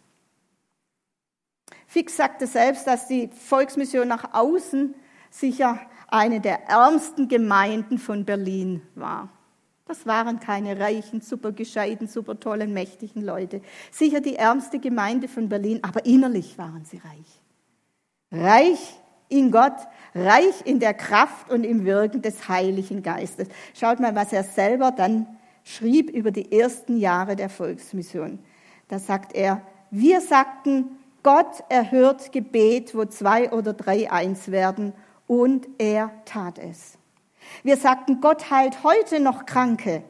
Fix 1.88 2.16
sagte 2.16 2.48
selbst, 2.48 2.88
dass 2.88 3.08
die 3.08 3.28
Volksmission 3.28 4.08
nach 4.08 4.34
außen 4.34 4.96
sicher 5.30 5.80
eine 6.12 6.42
der 6.42 6.70
ärmsten 6.70 7.28
Gemeinden 7.28 7.98
von 7.98 8.26
Berlin 8.26 8.82
war. 8.94 9.30
Das 9.88 10.06
waren 10.06 10.40
keine 10.40 10.80
reichen, 10.80 11.22
super 11.22 11.52
gescheiten, 11.52 12.08
super 12.08 12.40
tollen, 12.40 12.74
mächtigen 12.74 13.24
Leute. 13.24 13.62
Sicher 13.92 14.22
die 14.22 14.36
ärmste 14.36 14.80
Gemeinde 14.80 15.28
von 15.28 15.50
Berlin, 15.50 15.80
aber 15.82 16.06
innerlich 16.06 16.58
waren 16.58 16.86
sie 16.86 16.98
reich. 16.98 17.42
Reich 18.32 19.00
in 19.28 19.52
Gott, 19.52 19.76
reich 20.14 20.66
in 20.66 20.80
der 20.80 20.94
Kraft 20.94 21.50
und 21.50 21.64
im 21.64 21.86
Wirken 21.86 22.22
des 22.22 22.48
Heiligen 22.48 23.02
Geistes. 23.02 23.48
Schaut 23.74 24.00
mal, 24.00 24.16
was 24.16 24.32
er 24.32 24.44
selber 24.44 24.92
dann 24.92 25.28
schrieb 25.64 26.10
über 26.10 26.32
die 26.32 26.52
ersten 26.52 26.98
Jahre 26.98 27.36
der 27.36 27.50
Volksmission. 27.50 28.40
Da 28.88 29.00
sagt 29.00 29.34
er, 29.34 29.62
wir 29.90 30.22
sagten, 30.22 31.00
Gott 31.24 31.64
erhört 31.70 32.32
Gebet, 32.32 32.96
wo 32.96 33.06
zwei 33.06 33.52
oder 33.52 33.74
drei 33.74 34.12
eins 34.12 34.52
werden, 34.52 34.94
und 35.32 35.70
er 35.78 36.12
tat 36.26 36.60
es. 36.60 36.98
Wir 37.64 37.78
sagten, 37.78 38.20
Gott 38.20 38.52
heilt 38.52 38.84
heute 38.84 39.22
noch 39.22 39.46
Kranke, 39.46 40.04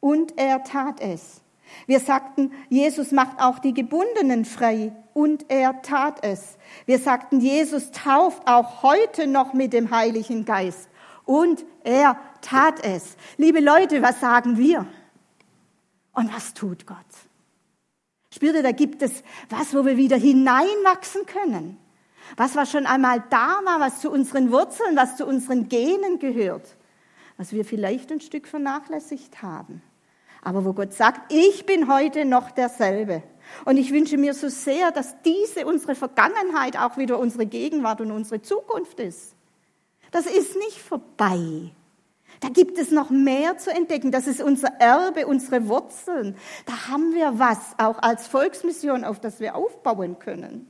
und 0.00 0.36
er 0.36 0.64
tat 0.64 1.00
es. 1.00 1.42
Wir 1.86 2.00
sagten, 2.00 2.50
Jesus 2.70 3.12
macht 3.12 3.40
auch 3.40 3.60
die 3.60 3.72
Gebundenen 3.72 4.44
frei, 4.44 4.90
und 5.12 5.48
er 5.48 5.80
tat 5.82 6.24
es. 6.24 6.58
Wir 6.86 6.98
sagten, 6.98 7.38
Jesus 7.38 7.92
tauft 7.92 8.42
auch 8.48 8.82
heute 8.82 9.28
noch 9.28 9.52
mit 9.52 9.72
dem 9.72 9.92
Heiligen 9.92 10.44
Geist, 10.44 10.88
und 11.24 11.64
er 11.84 12.18
tat 12.40 12.84
es. 12.84 13.16
Liebe 13.36 13.60
Leute, 13.60 14.02
was 14.02 14.18
sagen 14.18 14.58
wir? 14.58 14.88
Und 16.14 16.34
was 16.34 16.52
tut 16.52 16.84
Gott? 16.84 16.98
Spürt 18.28 18.56
ihr, 18.56 18.64
da 18.64 18.72
gibt 18.72 19.02
es 19.02 19.22
was, 19.50 19.72
wo 19.72 19.86
wir 19.86 19.96
wieder 19.96 20.16
hineinwachsen 20.16 21.26
können. 21.26 21.78
Was, 22.36 22.56
was 22.56 22.70
schon 22.70 22.86
einmal 22.86 23.22
da 23.30 23.60
war, 23.64 23.80
was 23.80 24.00
zu 24.00 24.10
unseren 24.10 24.50
Wurzeln, 24.50 24.96
was 24.96 25.16
zu 25.16 25.26
unseren 25.26 25.68
Genen 25.68 26.18
gehört. 26.18 26.76
Was 27.36 27.52
wir 27.52 27.64
vielleicht 27.64 28.12
ein 28.12 28.20
Stück 28.20 28.46
vernachlässigt 28.46 29.42
haben. 29.42 29.82
Aber 30.42 30.64
wo 30.64 30.72
Gott 30.72 30.92
sagt, 30.92 31.32
ich 31.32 31.64
bin 31.66 31.88
heute 31.88 32.24
noch 32.24 32.50
derselbe. 32.50 33.22
Und 33.64 33.76
ich 33.76 33.92
wünsche 33.92 34.18
mir 34.18 34.34
so 34.34 34.48
sehr, 34.48 34.90
dass 34.90 35.20
diese 35.22 35.66
unsere 35.66 35.94
Vergangenheit 35.94 36.78
auch 36.78 36.96
wieder 36.96 37.18
unsere 37.18 37.46
Gegenwart 37.46 38.00
und 38.00 38.10
unsere 38.10 38.42
Zukunft 38.42 39.00
ist. 39.00 39.34
Das 40.10 40.26
ist 40.26 40.56
nicht 40.56 40.80
vorbei. 40.80 41.72
Da 42.40 42.48
gibt 42.48 42.78
es 42.78 42.90
noch 42.90 43.10
mehr 43.10 43.58
zu 43.58 43.70
entdecken. 43.70 44.10
Das 44.10 44.26
ist 44.26 44.42
unser 44.42 44.68
Erbe, 44.78 45.26
unsere 45.26 45.68
Wurzeln. 45.68 46.36
Da 46.66 46.88
haben 46.88 47.14
wir 47.14 47.38
was 47.38 47.58
auch 47.78 47.98
als 48.02 48.26
Volksmission, 48.26 49.04
auf 49.04 49.18
das 49.18 49.40
wir 49.40 49.54
aufbauen 49.54 50.18
können. 50.18 50.68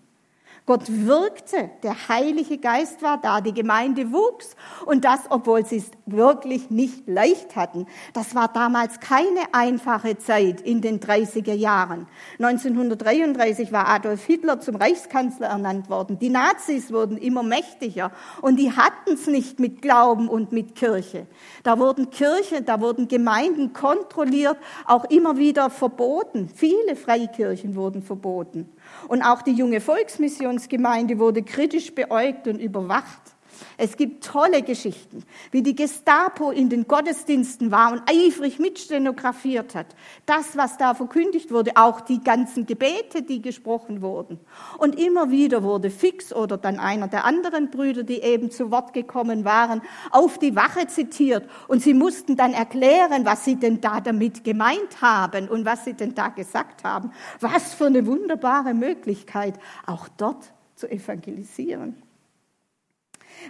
Gott 0.66 0.84
wirkte, 0.88 1.68
der 1.82 2.08
Heilige 2.08 2.56
Geist 2.56 3.02
war 3.02 3.20
da, 3.20 3.42
die 3.42 3.52
Gemeinde 3.52 4.12
wuchs 4.12 4.56
und 4.86 5.04
das, 5.04 5.20
obwohl 5.28 5.66
sie 5.66 5.76
es 5.76 5.90
wirklich 6.06 6.70
nicht 6.70 7.06
leicht 7.06 7.54
hatten. 7.54 7.86
Das 8.14 8.34
war 8.34 8.48
damals 8.48 8.98
keine 8.98 9.40
einfache 9.52 10.16
Zeit 10.16 10.62
in 10.62 10.80
den 10.80 11.00
30er 11.00 11.52
Jahren. 11.52 12.06
1933 12.38 13.72
war 13.72 13.88
Adolf 13.88 14.24
Hitler 14.24 14.58
zum 14.58 14.76
Reichskanzler 14.76 15.48
ernannt 15.48 15.90
worden. 15.90 16.18
Die 16.18 16.30
Nazis 16.30 16.90
wurden 16.90 17.18
immer 17.18 17.42
mächtiger 17.42 18.10
und 18.40 18.56
die 18.56 18.72
hatten 18.72 19.12
es 19.12 19.26
nicht 19.26 19.60
mit 19.60 19.82
Glauben 19.82 20.30
und 20.30 20.52
mit 20.52 20.76
Kirche. 20.76 21.26
Da 21.62 21.78
wurden 21.78 22.08
Kirche, 22.08 22.62
da 22.62 22.80
wurden 22.80 23.08
Gemeinden 23.08 23.74
kontrolliert, 23.74 24.56
auch 24.86 25.04
immer 25.10 25.36
wieder 25.36 25.68
verboten. 25.68 26.48
Viele 26.48 26.96
Freikirchen 26.96 27.76
wurden 27.76 28.02
verboten. 28.02 28.70
Und 29.08 29.22
auch 29.22 29.42
die 29.42 29.52
junge 29.52 29.80
Volksmissionsgemeinde 29.80 31.18
wurde 31.18 31.42
kritisch 31.42 31.94
beäugt 31.94 32.48
und 32.48 32.58
überwacht. 32.58 33.33
Es 33.76 33.96
gibt 33.96 34.24
tolle 34.24 34.62
Geschichten, 34.62 35.24
wie 35.50 35.62
die 35.62 35.74
Gestapo 35.74 36.50
in 36.50 36.68
den 36.68 36.86
Gottesdiensten 36.86 37.70
war 37.70 37.92
und 37.92 38.02
eifrig 38.08 38.58
mitstenografiert 38.58 39.74
hat. 39.74 39.86
Das, 40.26 40.56
was 40.56 40.76
da 40.76 40.94
verkündigt 40.94 41.50
wurde, 41.50 41.72
auch 41.74 42.00
die 42.00 42.22
ganzen 42.22 42.66
Gebete, 42.66 43.22
die 43.22 43.42
gesprochen 43.42 44.02
wurden. 44.02 44.38
Und 44.78 44.98
immer 44.98 45.30
wieder 45.30 45.62
wurde 45.62 45.90
Fix 45.90 46.32
oder 46.32 46.56
dann 46.56 46.78
einer 46.78 47.08
der 47.08 47.24
anderen 47.24 47.70
Brüder, 47.70 48.02
die 48.02 48.22
eben 48.22 48.50
zu 48.50 48.70
Wort 48.70 48.92
gekommen 48.92 49.44
waren, 49.44 49.82
auf 50.10 50.38
die 50.38 50.54
Wache 50.54 50.86
zitiert. 50.86 51.48
Und 51.68 51.82
sie 51.82 51.94
mussten 51.94 52.36
dann 52.36 52.52
erklären, 52.52 53.24
was 53.24 53.44
sie 53.44 53.56
denn 53.56 53.80
da 53.80 54.00
damit 54.00 54.44
gemeint 54.44 55.00
haben 55.00 55.48
und 55.48 55.64
was 55.64 55.84
sie 55.84 55.94
denn 55.94 56.14
da 56.14 56.28
gesagt 56.28 56.84
haben. 56.84 57.12
Was 57.40 57.74
für 57.74 57.86
eine 57.86 58.06
wunderbare 58.06 58.74
Möglichkeit, 58.74 59.58
auch 59.86 60.08
dort 60.16 60.52
zu 60.74 60.90
evangelisieren. 60.90 62.03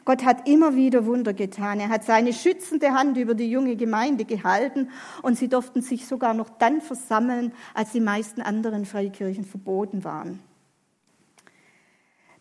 Gott 0.05 0.25
hat 0.25 0.49
immer 0.49 0.75
wieder 0.75 1.07
Wunder 1.07 1.33
getan. 1.33 1.81
Er 1.81 1.89
hat 1.89 2.05
seine 2.05 2.33
schützende 2.33 2.93
Hand 2.93 3.17
über 3.17 3.35
die 3.35 3.51
junge 3.51 3.77
Gemeinde 3.77 4.25
gehalten 4.25 4.91
und 5.23 5.39
sie 5.39 5.49
durften 5.49 5.83
sich 5.83 6.07
sogar 6.07 6.35
noch 6.35 6.49
dann 6.49 6.81
versammeln, 6.81 7.53
als 7.75 7.93
die 7.93 8.01
meisten 8.01 8.43
anderen 8.43 8.85
Freikirchen 8.85 9.45
verboten 9.45 10.05
waren. 10.05 10.41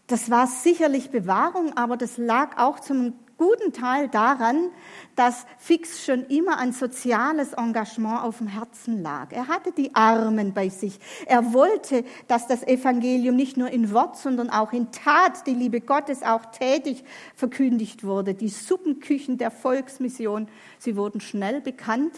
Das 0.08 0.30
war 0.30 0.48
sicherlich 0.48 1.12
Bewahrung, 1.12 1.78
aber 1.78 1.96
das 1.96 2.18
lag 2.18 2.58
auch 2.58 2.80
zum 2.80 3.14
guten 3.44 3.74
Teil 3.74 4.08
daran, 4.08 4.70
dass 5.18 5.46
Fix 5.58 6.06
schon 6.06 6.26
immer 6.28 6.60
ein 6.60 6.72
soziales 6.72 7.52
Engagement 7.54 8.24
auf 8.24 8.38
dem 8.38 8.48
Herzen 8.48 9.04
lag. 9.04 9.32
Er 9.32 9.50
hatte 9.50 9.74
die 9.74 9.94
Armen 9.94 10.54
bei 10.54 10.70
sich. 10.70 10.98
Er 11.26 11.54
wollte, 11.54 12.06
dass 12.30 12.48
das 12.48 12.64
Evangelium 12.64 13.36
nicht 13.36 13.58
nur 13.58 13.70
in 13.70 13.92
Wort, 13.92 14.16
sondern 14.18 14.50
auch 14.50 14.72
in 14.72 14.92
Tat, 14.92 15.46
die 15.46 15.54
Liebe 15.54 15.82
Gottes 15.82 16.24
auch 16.24 16.46
tätig 16.46 17.04
verkündigt 17.36 18.06
wurde. 18.06 18.34
Die 18.34 18.48
Suppenküchen 18.48 19.38
der 19.38 19.52
Volksmission, 19.52 20.48
sie 20.80 20.96
wurden 20.96 21.20
schnell 21.20 21.60
bekannt, 21.60 22.14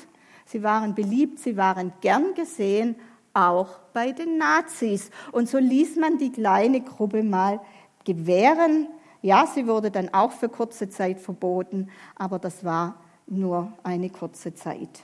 sie 0.45 0.61
waren 0.61 0.93
beliebt, 0.93 1.39
sie 1.39 1.57
waren 1.57 1.91
gern 2.01 2.35
gesehen, 2.35 2.95
auch 3.33 3.79
bei 3.93 4.11
den 4.11 4.37
Nazis. 4.37 5.09
Und 5.31 5.49
so 5.49 5.57
ließ 5.57 5.95
man 5.95 6.19
die 6.19 6.31
kleine 6.31 6.81
Gruppe 6.81 7.23
mal 7.23 7.61
gewähren, 8.05 8.87
ja, 9.25 9.47
sie 9.47 9.65
wurde 9.65 9.89
dann 9.89 10.13
auch 10.13 10.31
für 10.31 10.49
kurze 10.49 10.87
Zeit 10.87 11.19
verboten, 11.19 11.89
aber 12.15 12.37
das 12.37 12.63
war 12.63 12.99
nur 13.25 13.73
eine 13.81 14.11
kurze 14.11 14.53
Zeit. 14.53 15.01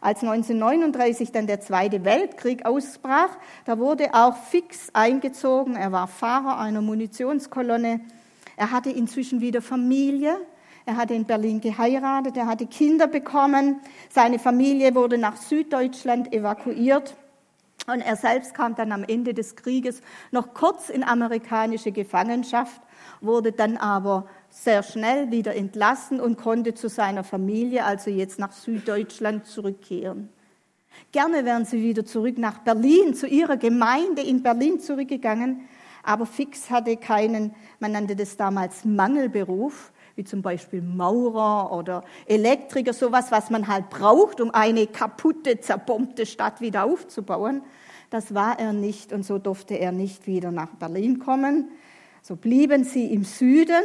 Als 0.00 0.22
1939 0.22 1.30
dann 1.30 1.46
der 1.46 1.60
Zweite 1.60 2.06
Weltkrieg 2.06 2.64
ausbrach, 2.64 3.28
da 3.66 3.78
wurde 3.78 4.14
auch 4.14 4.34
Fix 4.36 4.88
eingezogen. 4.94 5.76
Er 5.76 5.92
war 5.92 6.08
Fahrer 6.08 6.58
einer 6.58 6.80
Munitionskolonne. 6.80 8.00
Er 8.56 8.70
hatte 8.70 8.88
inzwischen 8.88 9.42
wieder 9.42 9.60
Familie. 9.60 10.38
Er 10.86 10.96
hatte 10.96 11.12
in 11.12 11.26
Berlin 11.26 11.60
geheiratet. 11.60 12.38
Er 12.38 12.46
hatte 12.46 12.66
Kinder 12.66 13.06
bekommen. 13.06 13.80
Seine 14.08 14.38
Familie 14.38 14.94
wurde 14.94 15.18
nach 15.18 15.36
Süddeutschland 15.36 16.32
evakuiert. 16.32 17.14
Und 17.92 18.00
er 18.00 18.16
selbst 18.16 18.54
kam 18.54 18.74
dann 18.74 18.92
am 18.92 19.04
Ende 19.04 19.34
des 19.34 19.56
Krieges 19.56 20.00
noch 20.30 20.54
kurz 20.54 20.88
in 20.90 21.02
amerikanische 21.02 21.92
Gefangenschaft 21.92 22.80
wurde 23.20 23.52
dann 23.52 23.76
aber 23.76 24.26
sehr 24.48 24.82
schnell 24.82 25.30
wieder 25.30 25.54
entlassen 25.54 26.20
und 26.20 26.36
konnte 26.36 26.74
zu 26.74 26.88
seiner 26.88 27.24
Familie, 27.24 27.84
also 27.84 28.10
jetzt 28.10 28.38
nach 28.38 28.52
Süddeutschland, 28.52 29.46
zurückkehren. 29.46 30.28
Gerne 31.12 31.44
wären 31.44 31.64
sie 31.64 31.82
wieder 31.82 32.04
zurück 32.04 32.38
nach 32.38 32.58
Berlin, 32.58 33.14
zu 33.14 33.26
ihrer 33.26 33.56
Gemeinde 33.56 34.22
in 34.22 34.42
Berlin 34.42 34.80
zurückgegangen, 34.80 35.68
aber 36.02 36.26
Fix 36.26 36.70
hatte 36.70 36.96
keinen, 36.96 37.54
man 37.78 37.92
nannte 37.92 38.16
das 38.16 38.36
damals 38.36 38.84
Mangelberuf, 38.84 39.92
wie 40.20 40.24
zum 40.24 40.42
Beispiel 40.42 40.82
Maurer 40.82 41.72
oder 41.72 42.04
Elektriker, 42.26 42.92
sowas, 42.92 43.30
was 43.30 43.48
man 43.48 43.68
halt 43.68 43.88
braucht, 43.88 44.42
um 44.42 44.50
eine 44.50 44.86
kaputte, 44.86 45.60
zerbombte 45.60 46.26
Stadt 46.26 46.60
wieder 46.60 46.84
aufzubauen. 46.84 47.62
Das 48.10 48.34
war 48.34 48.58
er 48.58 48.74
nicht 48.74 49.14
und 49.14 49.24
so 49.24 49.38
durfte 49.38 49.76
er 49.76 49.92
nicht 49.92 50.26
wieder 50.26 50.50
nach 50.50 50.74
Berlin 50.74 51.20
kommen. 51.20 51.70
So 52.20 52.36
blieben 52.36 52.84
sie 52.84 53.06
im 53.06 53.24
Süden, 53.24 53.82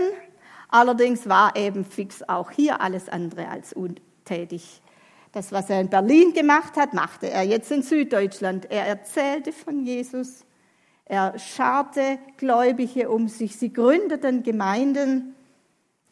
allerdings 0.67 1.29
war 1.29 1.55
eben 1.55 1.85
fix 1.85 2.21
auch 2.27 2.51
hier 2.51 2.81
alles 2.81 3.07
andere 3.07 3.47
als 3.47 3.71
untätig. 3.71 4.81
Das, 5.31 5.53
was 5.53 5.69
er 5.69 5.79
in 5.79 5.89
Berlin 5.89 6.33
gemacht 6.33 6.75
hat, 6.75 6.93
machte 6.93 7.29
er 7.29 7.43
jetzt 7.43 7.71
in 7.71 7.81
Süddeutschland. 7.81 8.69
Er 8.69 8.85
erzählte 8.85 9.53
von 9.53 9.85
Jesus, 9.85 10.43
er 11.05 11.39
scharte 11.39 12.19
Gläubige 12.35 13.09
um 13.09 13.29
sich, 13.29 13.55
sie 13.55 13.71
gründeten 13.71 14.43
Gemeinden. 14.43 15.34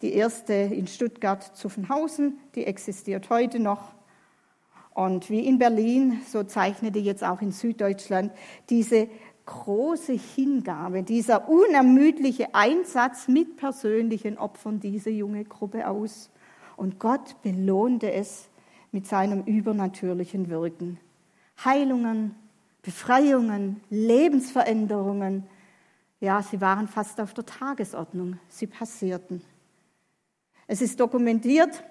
Die 0.04 0.14
erste 0.16 0.52
in 0.52 0.86
Stuttgart-Zuffenhausen, 0.86 2.38
die 2.56 2.66
existiert 2.66 3.30
heute 3.30 3.58
noch. 3.58 3.94
Und 4.94 5.30
wie 5.30 5.48
in 5.48 5.60
Berlin, 5.60 6.20
so 6.30 6.44
zeichnete 6.44 7.00
jetzt 7.00 7.24
auch 7.24 7.42
in 7.42 7.54
Süddeutschland 7.54 8.34
diese 8.70 9.08
große 9.46 10.12
Hingabe, 10.12 11.04
dieser 11.04 11.48
unermüdliche 11.48 12.54
Einsatz 12.54 13.30
mit 13.30 13.56
persönlichen 13.56 14.38
Opfern 14.38 14.82
diese 14.82 15.10
junge 15.10 15.46
Gruppe 15.46 15.88
aus. 15.88 16.30
Und 16.76 17.00
Gott 17.00 17.42
belohnte 17.42 18.12
es 18.12 18.50
mit 18.92 19.08
seinem 19.08 19.44
übernatürlichen 19.44 20.50
Wirken. 20.50 21.00
Heilungen, 21.64 22.36
Befreiungen, 22.82 23.80
Lebensveränderungen, 23.90 25.46
ja, 26.20 26.42
sie 26.42 26.60
waren 26.60 26.90
fast 26.90 27.22
auf 27.22 27.34
der 27.34 27.46
Tagesordnung, 27.46 28.38
sie 28.50 28.68
passierten. 28.68 29.42
Es 30.68 30.82
ist 30.82 31.00
dokumentiert, 31.00 31.84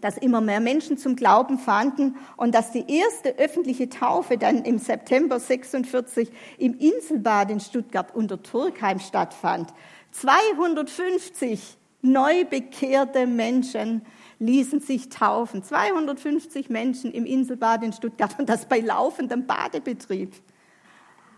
dass 0.00 0.16
immer 0.16 0.40
mehr 0.40 0.60
Menschen 0.60 0.96
zum 0.96 1.14
Glauben 1.14 1.58
fanden 1.58 2.16
und 2.36 2.54
dass 2.54 2.72
die 2.72 2.84
erste 2.88 3.36
öffentliche 3.38 3.88
Taufe 3.90 4.38
dann 4.38 4.64
im 4.64 4.78
September 4.78 5.38
46 5.38 6.30
im 6.58 6.78
Inselbad 6.78 7.50
in 7.50 7.60
Stuttgart 7.60 8.14
unter 8.14 8.42
Turkheim 8.42 8.98
stattfand. 8.98 9.74
250 10.12 11.76
neu 12.00 12.44
bekehrte 12.44 13.26
Menschen 13.26 14.02
ließen 14.38 14.80
sich 14.80 15.10
taufen. 15.10 15.62
250 15.62 16.70
Menschen 16.70 17.12
im 17.12 17.26
Inselbad 17.26 17.82
in 17.82 17.92
Stuttgart 17.92 18.38
und 18.38 18.48
das 18.48 18.66
bei 18.66 18.80
laufendem 18.80 19.46
Badebetrieb. 19.46 20.32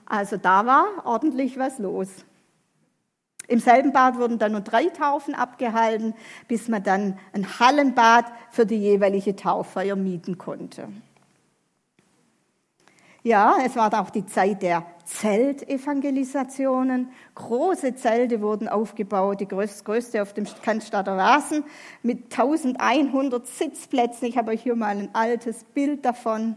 Also 0.04 0.36
da 0.36 0.66
war 0.66 0.86
ordentlich 1.04 1.58
was 1.58 1.78
los. 1.78 2.08
Im 3.48 3.60
selben 3.60 3.92
Bad 3.92 4.18
wurden 4.18 4.38
dann 4.38 4.52
nur 4.52 4.60
drei 4.60 4.86
Taufen 4.86 5.34
abgehalten, 5.34 6.14
bis 6.48 6.68
man 6.68 6.82
dann 6.82 7.18
ein 7.32 7.60
Hallenbad 7.60 8.26
für 8.50 8.66
die 8.66 8.76
jeweilige 8.76 9.36
Tauffeier 9.36 9.96
mieten 9.96 10.38
konnte. 10.38 10.88
Ja, 13.26 13.56
es 13.64 13.74
war 13.74 13.92
auch 14.00 14.10
die 14.10 14.24
Zeit 14.24 14.62
der 14.62 14.86
Zeltevangelisationen. 15.04 17.10
Große 17.34 17.96
Zelte 17.96 18.40
wurden 18.40 18.68
aufgebaut, 18.68 19.40
die 19.40 19.48
größte 19.48 20.22
auf 20.22 20.32
dem 20.32 20.46
Cannstatter 20.62 21.16
Rasen 21.16 21.64
mit 22.04 22.32
1100 22.32 23.44
Sitzplätzen. 23.44 24.28
Ich 24.28 24.38
habe 24.38 24.52
euch 24.52 24.62
hier 24.62 24.76
mal 24.76 24.96
ein 24.96 25.12
altes 25.12 25.64
Bild 25.64 26.04
davon. 26.04 26.56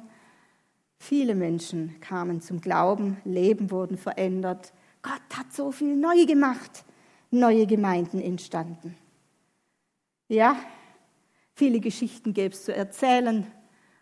Viele 0.99 1.33
Menschen 1.33 1.99
kamen 2.01 2.39
zum 2.39 2.61
Glauben, 2.61 3.17
Leben 3.23 3.71
wurden 3.71 3.97
verändert. 3.97 4.71
Gott 5.01 5.37
hat 5.37 5.53
so 5.53 5.71
viel 5.71 5.95
neu 5.95 6.25
gemacht, 6.25 6.83
neue 7.31 7.65
Gemeinden 7.65 8.21
entstanden. 8.21 8.95
Ja, 10.27 10.57
viele 11.53 11.79
Geschichten 11.79 12.33
gäbe 12.33 12.53
es 12.53 12.65
zu 12.65 12.75
erzählen 12.75 13.47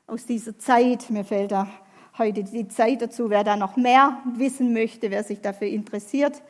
aus 0.08 0.26
dieser 0.26 0.58
Zeit. 0.58 1.10
Mir 1.10 1.24
fällt 1.24 1.52
da 1.52 1.70
heute 2.18 2.44
die 2.44 2.68
Zeit 2.68 3.02
dazu. 3.02 3.30
Wer 3.30 3.44
da 3.44 3.56
noch 3.56 3.78
mehr 3.78 4.22
wissen 4.36 4.74
möchte, 4.74 5.12
wer 5.12 5.24
sich 5.24 5.42
dafür 5.42 5.68
interessiert, 5.68 6.42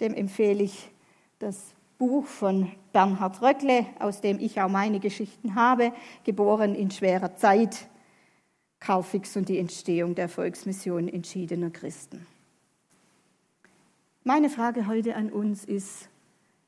dem 0.00 0.14
empfehle 0.14 0.62
ich 0.62 0.90
das 1.38 1.74
Buch 1.98 2.26
von 2.26 2.70
Bernhard 2.92 3.40
Röckle, 3.40 3.86
aus 3.98 4.20
dem 4.20 4.38
ich 4.38 4.60
auch 4.60 4.68
meine 4.68 5.00
Geschichten 5.00 5.54
habe, 5.54 5.92
geboren 6.24 6.74
in 6.74 6.90
schwerer 6.90 7.36
Zeit, 7.36 7.88
Kaufix 8.80 9.36
und 9.36 9.48
die 9.48 9.58
Entstehung 9.58 10.14
der 10.14 10.28
Volksmission 10.28 11.08
entschiedener 11.08 11.70
Christen. 11.70 12.26
Meine 14.26 14.48
Frage 14.48 14.86
heute 14.86 15.16
an 15.16 15.30
uns 15.30 15.66
ist, 15.66 16.08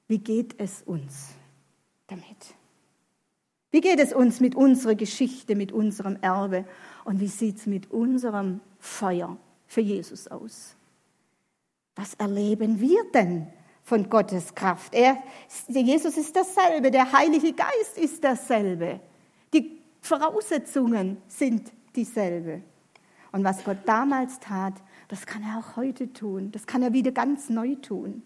wie 0.08 0.18
geht 0.18 0.60
es 0.60 0.82
uns 0.82 1.30
damit? 2.06 2.54
Wie 3.70 3.80
geht 3.80 3.98
es 3.98 4.12
uns 4.12 4.40
mit 4.40 4.54
unserer 4.54 4.94
Geschichte, 4.94 5.56
mit 5.56 5.72
unserem 5.72 6.18
Erbe 6.20 6.66
und 7.04 7.18
wie 7.18 7.28
sieht 7.28 7.56
es 7.56 7.66
mit 7.66 7.90
unserem 7.90 8.60
Feuer 8.78 9.38
für 9.66 9.80
Jesus 9.80 10.28
aus? 10.28 10.76
Was 11.94 12.12
erleben 12.14 12.78
wir 12.78 13.02
denn 13.14 13.46
von 13.82 14.10
Gottes 14.10 14.54
Kraft? 14.54 14.94
Er, 14.94 15.16
Jesus 15.66 16.18
ist 16.18 16.36
dasselbe, 16.36 16.90
der 16.90 17.10
Heilige 17.10 17.54
Geist 17.54 17.96
ist 17.96 18.22
dasselbe. 18.22 19.00
Die 19.54 19.80
Voraussetzungen 20.02 21.16
sind 21.26 21.72
dieselbe. 21.94 22.60
Und 23.32 23.44
was 23.44 23.64
Gott 23.64 23.78
damals 23.86 24.38
tat, 24.40 24.74
das 25.08 25.26
kann 25.26 25.42
er 25.42 25.58
auch 25.58 25.76
heute 25.76 26.12
tun. 26.12 26.50
Das 26.52 26.66
kann 26.66 26.82
er 26.82 26.92
wieder 26.92 27.12
ganz 27.12 27.48
neu 27.48 27.76
tun. 27.76 28.22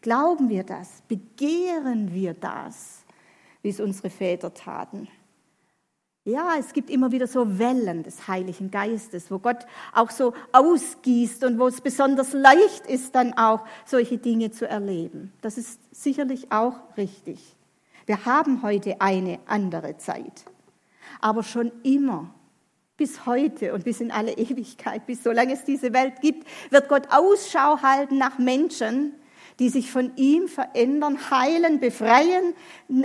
Glauben 0.00 0.48
wir 0.48 0.64
das? 0.64 1.02
Begehren 1.08 2.14
wir 2.14 2.34
das, 2.34 3.04
wie 3.62 3.68
es 3.68 3.80
unsere 3.80 4.10
Väter 4.10 4.54
taten? 4.54 5.08
Ja, 6.24 6.56
es 6.58 6.74
gibt 6.74 6.90
immer 6.90 7.10
wieder 7.10 7.26
so 7.26 7.58
Wellen 7.58 8.02
des 8.02 8.28
Heiligen 8.28 8.70
Geistes, 8.70 9.30
wo 9.30 9.38
Gott 9.38 9.64
auch 9.94 10.10
so 10.10 10.34
ausgießt 10.52 11.42
und 11.44 11.58
wo 11.58 11.66
es 11.66 11.80
besonders 11.80 12.34
leicht 12.34 12.86
ist, 12.86 13.14
dann 13.14 13.32
auch 13.32 13.64
solche 13.86 14.18
Dinge 14.18 14.50
zu 14.50 14.68
erleben. 14.68 15.32
Das 15.40 15.56
ist 15.56 15.80
sicherlich 15.90 16.52
auch 16.52 16.74
richtig. 16.98 17.56
Wir 18.04 18.26
haben 18.26 18.62
heute 18.62 19.00
eine 19.00 19.38
andere 19.46 19.96
Zeit. 19.96 20.44
Aber 21.20 21.42
schon 21.42 21.72
immer, 21.82 22.34
bis 22.98 23.24
heute 23.24 23.72
und 23.72 23.84
bis 23.84 24.00
in 24.00 24.10
alle 24.10 24.32
Ewigkeit, 24.32 25.06
bis 25.06 25.22
solange 25.22 25.54
es 25.54 25.64
diese 25.64 25.94
Welt 25.94 26.20
gibt, 26.20 26.46
wird 26.70 26.88
Gott 26.90 27.08
Ausschau 27.10 27.80
halten 27.80 28.18
nach 28.18 28.38
Menschen, 28.38 29.14
die 29.58 29.70
sich 29.70 29.90
von 29.90 30.12
ihm 30.16 30.48
verändern, 30.48 31.30
heilen, 31.30 31.80
befreien, 31.80 32.54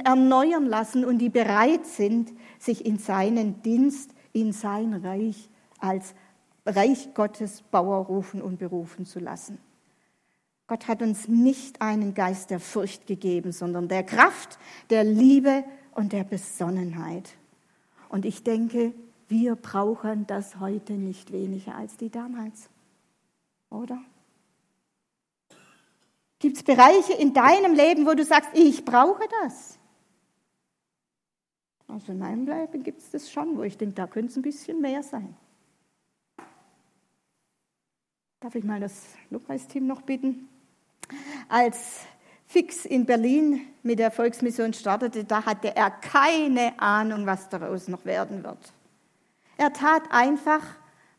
erneuern 0.03 0.65
lassen 0.65 1.06
und 1.06 1.19
die 1.19 1.29
bereit 1.29 1.86
sind, 1.86 2.34
sich 2.60 2.86
in 2.86 2.97
seinen 2.97 3.62
Dienst, 3.62 4.12
in 4.34 4.51
sein 4.51 4.93
Reich 4.93 5.49
als 5.79 6.13
Reich 6.65 7.13
Gottes 7.13 7.62
Bauer 7.62 8.06
rufen 8.06 8.41
und 8.41 8.58
berufen 8.58 9.06
zu 9.06 9.19
lassen. 9.19 9.60
Gott 10.67 10.88
hat 10.88 11.01
uns 11.01 11.27
nicht 11.27 11.82
einen 11.82 12.13
Geist 12.13 12.49
der 12.49 12.60
Furcht 12.60 13.06
gegeben, 13.06 13.51
sondern 13.51 13.89
der 13.89 14.03
Kraft, 14.03 14.58
der 14.89 15.03
Liebe 15.03 15.63
und 15.91 16.13
der 16.13 16.23
Besonnenheit. 16.23 17.36
Und 18.10 18.25
ich 18.25 18.43
denke, 18.43 18.93
wir 19.34 19.56
brauchen 19.56 20.28
das 20.28 20.60
heute 20.60 20.93
nicht 20.93 21.32
weniger 21.32 21.76
als 21.76 21.98
die 21.98 22.12
damals. 22.12 22.69
Oder? 23.72 24.00
Gibt 26.38 26.58
es 26.58 26.63
Bereiche 26.63 27.13
in 27.13 27.34
deinem 27.34 27.74
Leben, 27.74 28.06
wo 28.06 28.13
du 28.13 28.24
sagst, 28.24 28.52
ich 28.54 28.86
brauche 28.86 29.24
das? 29.41 29.80
Also 31.88 32.12
in 32.12 32.19
meinem 32.19 32.46
Leben 32.46 32.84
gibt 32.84 33.02
es 33.02 33.10
das 33.10 33.32
schon, 33.32 33.58
wo 33.58 33.63
ich 33.63 33.76
denke, 33.76 33.96
da 33.96 34.06
könnte 34.06 34.30
es 34.30 34.36
ein 34.38 34.43
bisschen 34.43 34.80
mehr 34.80 35.02
sein. 35.02 35.36
Darf 38.39 38.54
ich 38.54 38.63
mal 38.63 38.80
das 38.80 39.15
Lobpreisteam 39.32 39.88
noch 39.88 40.04
bitten? 40.04 40.48
Als 41.50 42.02
Fix 42.46 42.86
in 42.86 43.08
Berlin 43.08 43.62
mit 43.82 43.98
der 43.98 44.12
Volksmission 44.12 44.74
startete, 44.74 45.24
da 45.24 45.43
hatte 45.43 45.76
er 45.76 45.89
keine 45.89 46.80
Ahnung, 46.80 47.26
was 47.26 47.50
daraus 47.50 47.88
noch 47.88 48.06
werden 48.06 48.43
wird. 48.43 48.74
Er 49.57 49.73
tat 49.73 50.03
einfach, 50.11 50.61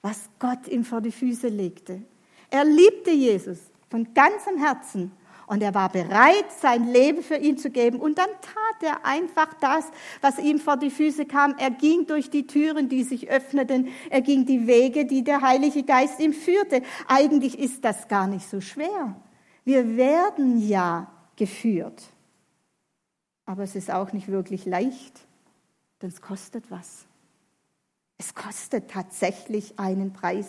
was 0.02 0.28
Gott 0.38 0.68
ihm 0.68 0.84
vor 0.84 1.00
die 1.00 1.12
Füße 1.12 1.48
legte. 1.48 2.02
Er 2.50 2.64
liebte 2.64 3.10
Jesus 3.10 3.58
von 3.90 4.12
ganzem 4.14 4.58
Herzen. 4.58 5.12
Und 5.46 5.62
er 5.62 5.74
war 5.74 5.90
bereit, 5.90 6.46
sein 6.58 6.88
Leben 6.88 7.22
für 7.22 7.36
ihn 7.36 7.58
zu 7.58 7.70
geben. 7.70 8.00
Und 8.00 8.16
dann 8.16 8.30
tat 8.40 8.82
er 8.82 9.04
einfach 9.04 9.52
das, 9.60 9.84
was 10.22 10.38
ihm 10.38 10.58
vor 10.58 10.76
die 10.76 10.90
Füße 10.90 11.26
kam. 11.26 11.54
Er 11.58 11.70
ging 11.70 12.06
durch 12.06 12.30
die 12.30 12.46
Türen, 12.46 12.88
die 12.88 13.02
sich 13.02 13.28
öffneten. 13.28 13.88
Er 14.08 14.22
ging 14.22 14.46
die 14.46 14.66
Wege, 14.66 15.04
die 15.04 15.22
der 15.22 15.42
Heilige 15.42 15.82
Geist 15.82 16.18
ihm 16.20 16.32
führte. 16.32 16.82
Eigentlich 17.08 17.58
ist 17.58 17.84
das 17.84 18.08
gar 18.08 18.26
nicht 18.26 18.48
so 18.48 18.60
schwer. 18.60 19.16
Wir 19.64 19.96
werden 19.96 20.66
ja 20.66 21.10
geführt. 21.36 22.02
Aber 23.46 23.62
es 23.62 23.76
ist 23.76 23.90
auch 23.90 24.12
nicht 24.12 24.28
wirklich 24.28 24.64
leicht, 24.64 25.20
denn 26.00 26.08
es 26.08 26.22
kostet 26.22 26.70
was. 26.70 27.06
Es 28.24 28.34
kostet 28.34 28.90
tatsächlich 28.90 29.78
einen 29.78 30.14
Preis, 30.14 30.46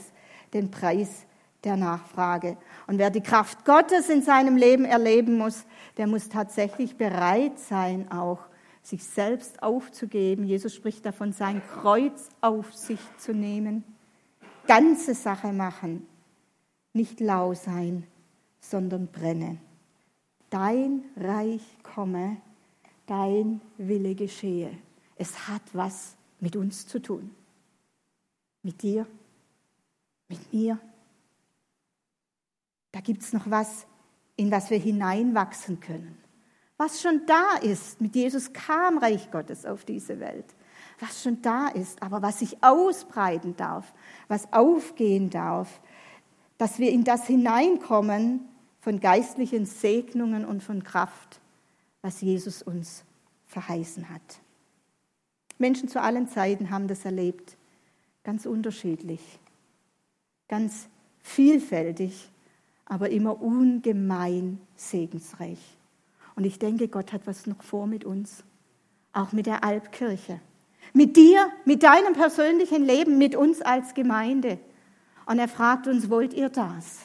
den 0.53 0.71
Preis 0.71 1.25
der 1.65 1.75
Nachfrage. 1.75 2.55
Und 2.88 2.99
wer 2.99 3.09
die 3.09 3.19
Kraft 3.19 3.65
Gottes 3.65 4.07
in 4.07 4.21
seinem 4.21 4.55
Leben 4.55 4.85
erleben 4.85 5.38
muss, 5.38 5.65
der 5.97 6.07
muss 6.07 6.29
tatsächlich 6.29 6.95
bereit 6.95 7.59
sein, 7.59 8.09
auch 8.13 8.39
sich 8.81 9.03
selbst 9.03 9.61
aufzugeben. 9.61 10.45
Jesus 10.45 10.73
spricht 10.73 11.05
davon, 11.05 11.33
sein 11.33 11.61
Kreuz 11.81 12.29
auf 12.39 12.73
sich 12.73 12.99
zu 13.17 13.33
nehmen. 13.33 13.83
Ganze 14.67 15.13
Sache 15.13 15.51
machen. 15.51 16.07
Nicht 16.93 17.19
lau 17.19 17.55
sein, 17.55 18.07
sondern 18.61 19.07
brennen. 19.07 19.59
Dein 20.49 21.03
Reich 21.17 21.63
komme, 21.83 22.38
dein 23.05 23.59
Wille 23.77 24.15
geschehe. 24.15 24.71
Es 25.17 25.49
hat 25.49 25.63
was 25.73 26.15
mit 26.39 26.55
uns 26.55 26.88
zu 26.88 27.01
tun. 27.01 27.31
Mit 28.65 28.82
dir, 28.82 29.06
mit 30.28 30.51
mir, 30.51 30.80
da 32.91 32.99
gibt 32.99 33.21
es 33.21 33.32
noch 33.32 33.47
was, 33.47 33.86
in 34.38 34.49
was 34.49 34.71
wir 34.71 34.80
hineinwachsen 34.80 35.80
können. 35.80 36.17
Was 36.75 36.99
schon 36.99 37.28
da 37.28 37.58
ist, 37.62 38.01
mit 38.01 38.15
Jesus 38.15 38.54
kam 38.54 38.97
Reich 38.97 39.30
Gottes 39.30 39.67
auf 39.67 39.86
diese 39.86 40.19
Welt. 40.19 40.47
Was 40.99 41.21
schon 41.21 41.43
da 41.43 41.67
ist, 41.67 42.01
aber 42.01 42.23
was 42.23 42.39
sich 42.39 42.63
ausbreiten 42.63 43.56
darf, 43.56 43.93
was 44.30 44.51
aufgehen 44.51 45.30
darf, 45.30 45.80
dass 46.58 46.80
wir 46.80 46.89
in 46.89 47.04
das 47.04 47.28
hineinkommen 47.28 48.49
von 48.80 48.99
geistlichen 48.99 49.67
Segnungen 49.67 50.43
und 50.43 50.63
von 50.63 50.84
Kraft, 50.84 51.39
was 52.01 52.19
Jesus 52.19 52.63
uns 52.63 53.04
verheißen 53.45 54.10
hat. 54.10 54.41
Menschen 55.60 55.88
zu 55.88 56.01
allen 56.01 56.28
Zeiten 56.28 56.71
haben 56.71 56.88
das 56.88 57.06
erlebt, 57.06 57.58
ganz 58.26 58.45
unterschiedlich, 58.45 59.21
ganz 60.49 60.89
vielfältig 61.21 62.30
aber 62.86 63.09
immer 63.09 63.41
ungemein 63.41 64.59
segensreich. 64.76 65.59
Und 66.36 66.45
ich 66.45 66.59
denke, 66.59 66.88
Gott 66.88 67.13
hat 67.13 67.21
was 67.26 67.47
noch 67.47 67.63
vor 67.63 67.88
mit 67.88 68.05
uns, 68.05 68.43
auch 69.13 69.32
mit 69.32 69.47
der 69.47 69.63
Albkirche, 69.63 70.39
mit 70.93 71.17
dir, 71.17 71.49
mit 71.65 71.84
deinem 71.84 72.13
persönlichen 72.13 72.86
Leben, 72.86 73.17
mit 73.17 73.36
uns 73.36 73.61
als 73.61 73.93
Gemeinde. 73.93 74.59
Und 75.26 75.39
er 75.39 75.47
fragt 75.47 75.88
uns, 75.88 76.09
wollt 76.09 76.34
ihr 76.34 76.49
das? 76.49 76.99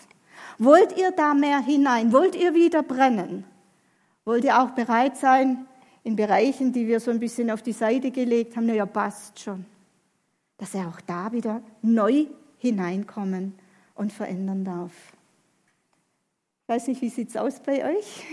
Wollt 0.59 0.97
ihr 0.99 1.13
da 1.13 1.33
mehr 1.33 1.61
hinein? 1.61 2.13
Wollt 2.13 2.37
ihr 2.37 2.55
wieder 2.55 2.83
brennen? 2.83 3.45
Wollt 4.27 4.45
ihr 4.45 4.61
auch 4.61 4.71
bereit 4.71 5.17
sein, 5.17 5.67
in 6.03 6.17
Bereichen, 6.17 6.73
die 6.73 6.87
wir 6.87 7.01
so 7.01 7.11
ein 7.11 7.21
bisschen 7.21 7.51
auf 7.51 7.63
die 7.63 7.73
Seite 7.73 8.11
gelegt 8.11 8.57
haben, 8.57 8.67
naja, 8.67 8.87
passt 8.87 9.39
schon, 9.39 9.65
dass 10.61 10.75
er 10.75 10.89
auch 10.89 11.01
da 11.01 11.33
wieder 11.33 11.63
neu 11.81 12.27
hineinkommen 12.59 13.55
und 13.95 14.13
verändern 14.13 14.63
darf. 14.63 14.93
Ich 16.63 16.69
weiß 16.69 16.87
nicht, 16.89 17.01
wie 17.01 17.09
sieht 17.09 17.31
es 17.31 17.37
aus 17.39 17.61
bei 17.61 17.97
euch? 17.97 18.25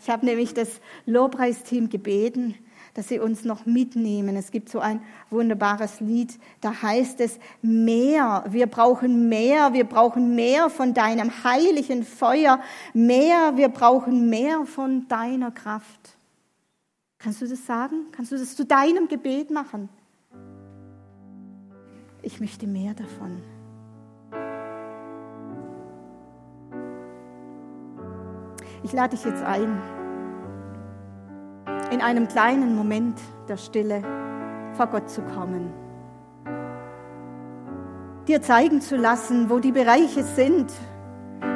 Ich 0.00 0.08
habe 0.08 0.24
nämlich 0.24 0.54
das 0.54 0.80
Lobpreisteam 1.06 1.90
gebeten, 1.90 2.54
dass 2.94 3.08
sie 3.08 3.18
uns 3.18 3.44
noch 3.44 3.66
mitnehmen. 3.66 4.36
Es 4.36 4.50
gibt 4.50 4.68
so 4.68 4.78
ein 4.78 5.02
wunderbares 5.28 6.00
Lied, 6.00 6.38
da 6.60 6.82
heißt 6.82 7.20
es 7.20 7.38
mehr, 7.62 8.44
wir 8.48 8.66
brauchen 8.66 9.28
mehr, 9.28 9.72
wir 9.72 9.84
brauchen 9.84 10.36
mehr 10.36 10.70
von 10.70 10.94
deinem 10.94 11.44
heiligen 11.44 12.04
Feuer, 12.04 12.60
mehr, 12.94 13.56
wir 13.56 13.68
brauchen 13.68 14.30
mehr 14.30 14.64
von 14.66 15.08
deiner 15.08 15.50
Kraft. 15.50 16.16
Kannst 17.18 17.42
du 17.42 17.48
das 17.48 17.66
sagen? 17.66 18.06
Kannst 18.12 18.30
du 18.30 18.38
das 18.38 18.54
zu 18.54 18.64
deinem 18.64 19.08
Gebet 19.08 19.50
machen? 19.50 19.88
Ich 22.22 22.40
möchte 22.40 22.66
mehr 22.66 22.92
davon. 22.94 23.42
Ich 28.82 28.92
lade 28.92 29.16
dich 29.16 29.24
jetzt 29.24 29.42
ein, 29.42 29.80
in 31.90 32.00
einem 32.00 32.28
kleinen 32.28 32.76
Moment 32.76 33.18
der 33.48 33.56
Stille 33.56 34.02
vor 34.74 34.86
Gott 34.86 35.08
zu 35.10 35.22
kommen. 35.22 35.72
Dir 38.28 38.42
zeigen 38.42 38.80
zu 38.80 38.96
lassen, 38.96 39.50
wo 39.50 39.58
die 39.58 39.72
Bereiche 39.72 40.22
sind, 40.22 40.72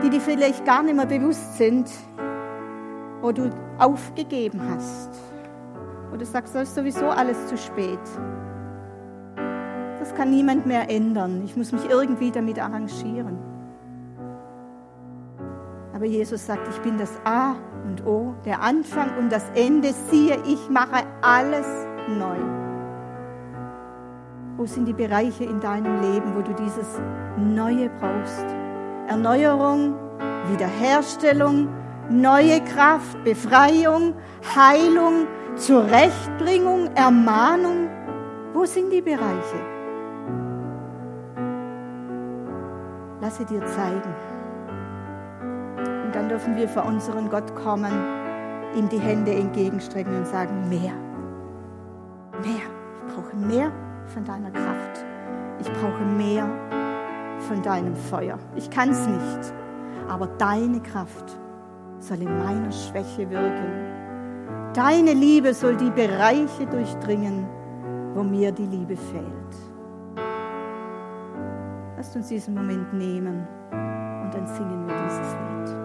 die 0.02 0.10
dir 0.10 0.20
vielleicht 0.20 0.64
gar 0.64 0.82
nicht 0.82 0.96
mehr 0.96 1.06
bewusst 1.06 1.56
sind, 1.56 1.90
wo 3.20 3.32
du 3.32 3.50
aufgegeben 3.78 4.60
hast. 4.70 5.10
Wo 6.10 6.16
du 6.16 6.24
sagst, 6.24 6.54
das 6.54 6.68
ist 6.68 6.74
sowieso 6.74 7.08
alles 7.08 7.46
zu 7.46 7.56
spät. 7.56 8.00
Das 10.05 10.14
kann 10.14 10.28
niemand 10.28 10.66
mehr 10.66 10.90
ändern. 10.90 11.40
Ich 11.46 11.57
muss 11.57 11.72
mich 11.72 11.88
irgendwie 11.88 12.30
damit 12.30 12.59
arrangieren. 12.59 13.38
Aber 15.94 16.05
Jesus 16.05 16.44
sagt, 16.44 16.68
ich 16.68 16.78
bin 16.82 16.98
das 16.98 17.11
A 17.24 17.55
und 17.86 18.05
O, 18.05 18.34
der 18.44 18.61
Anfang 18.61 19.16
und 19.18 19.32
das 19.32 19.50
Ende. 19.55 19.94
Siehe, 20.11 20.36
ich 20.46 20.68
mache 20.68 21.05
alles 21.22 21.66
neu. 22.07 22.36
Wo 24.59 24.66
sind 24.66 24.86
die 24.86 24.92
Bereiche 24.92 25.44
in 25.44 25.59
deinem 25.61 26.02
Leben, 26.02 26.34
wo 26.36 26.42
du 26.42 26.52
dieses 26.52 27.00
Neue 27.38 27.88
brauchst? 27.98 28.44
Erneuerung, 29.09 29.94
Wiederherstellung, 30.50 31.68
neue 32.11 32.61
Kraft, 32.61 33.24
Befreiung, 33.24 34.12
Heilung, 34.55 35.26
Zurechtbringung, 35.57 36.94
Ermahnung. 36.94 37.88
Wo 38.52 38.66
sind 38.66 38.92
die 38.92 39.00
Bereiche? 39.00 39.73
Sie 43.37 43.45
dir 43.45 43.64
zeigen 43.66 44.14
dann 46.14 46.28
dürfen 46.28 46.57
wir 46.57 46.68
vor 46.68 46.85
unseren 46.85 47.28
Gott 47.28 47.55
kommen, 47.57 47.93
ihm 48.76 48.89
die 48.89 48.99
Hände 48.99 49.32
entgegenstrecken 49.35 50.16
und 50.16 50.26
sagen, 50.26 50.68
mehr, 50.68 50.93
mehr. 52.43 52.62
Ich 53.07 53.14
brauche 53.14 53.37
mehr 53.37 53.72
von 54.07 54.24
deiner 54.24 54.51
Kraft. 54.51 55.05
Ich 55.61 55.66
brauche 55.72 56.05
mehr 56.16 56.49
von 57.41 57.62
deinem 57.62 57.97
Feuer. 57.97 58.39
Ich 58.55 58.70
kann 58.70 58.91
es 58.91 59.07
nicht, 59.07 59.55
aber 60.09 60.28
deine 60.39 60.80
Kraft 60.80 61.37
soll 61.99 62.22
in 62.22 62.39
meiner 62.39 62.72
Schwäche 62.72 63.28
wirken. 63.28 64.72
Deine 64.72 65.12
Liebe 65.12 65.53
soll 65.53 65.76
die 65.76 65.91
Bereiche 65.91 66.66
durchdringen, 66.70 67.47
wo 68.14 68.22
mir 68.22 68.53
die 68.53 68.66
Liebe 68.66 68.97
fehlt. 68.97 69.73
Lasst 72.05 72.16
uns 72.16 72.28
diesen 72.28 72.52
Moment 72.52 72.92
nehmen 72.92 73.48
und 73.70 74.34
dann 74.34 74.46
singen 74.46 74.86
wir 74.86 74.94
dieses 75.09 75.72
Lied. 75.72 75.84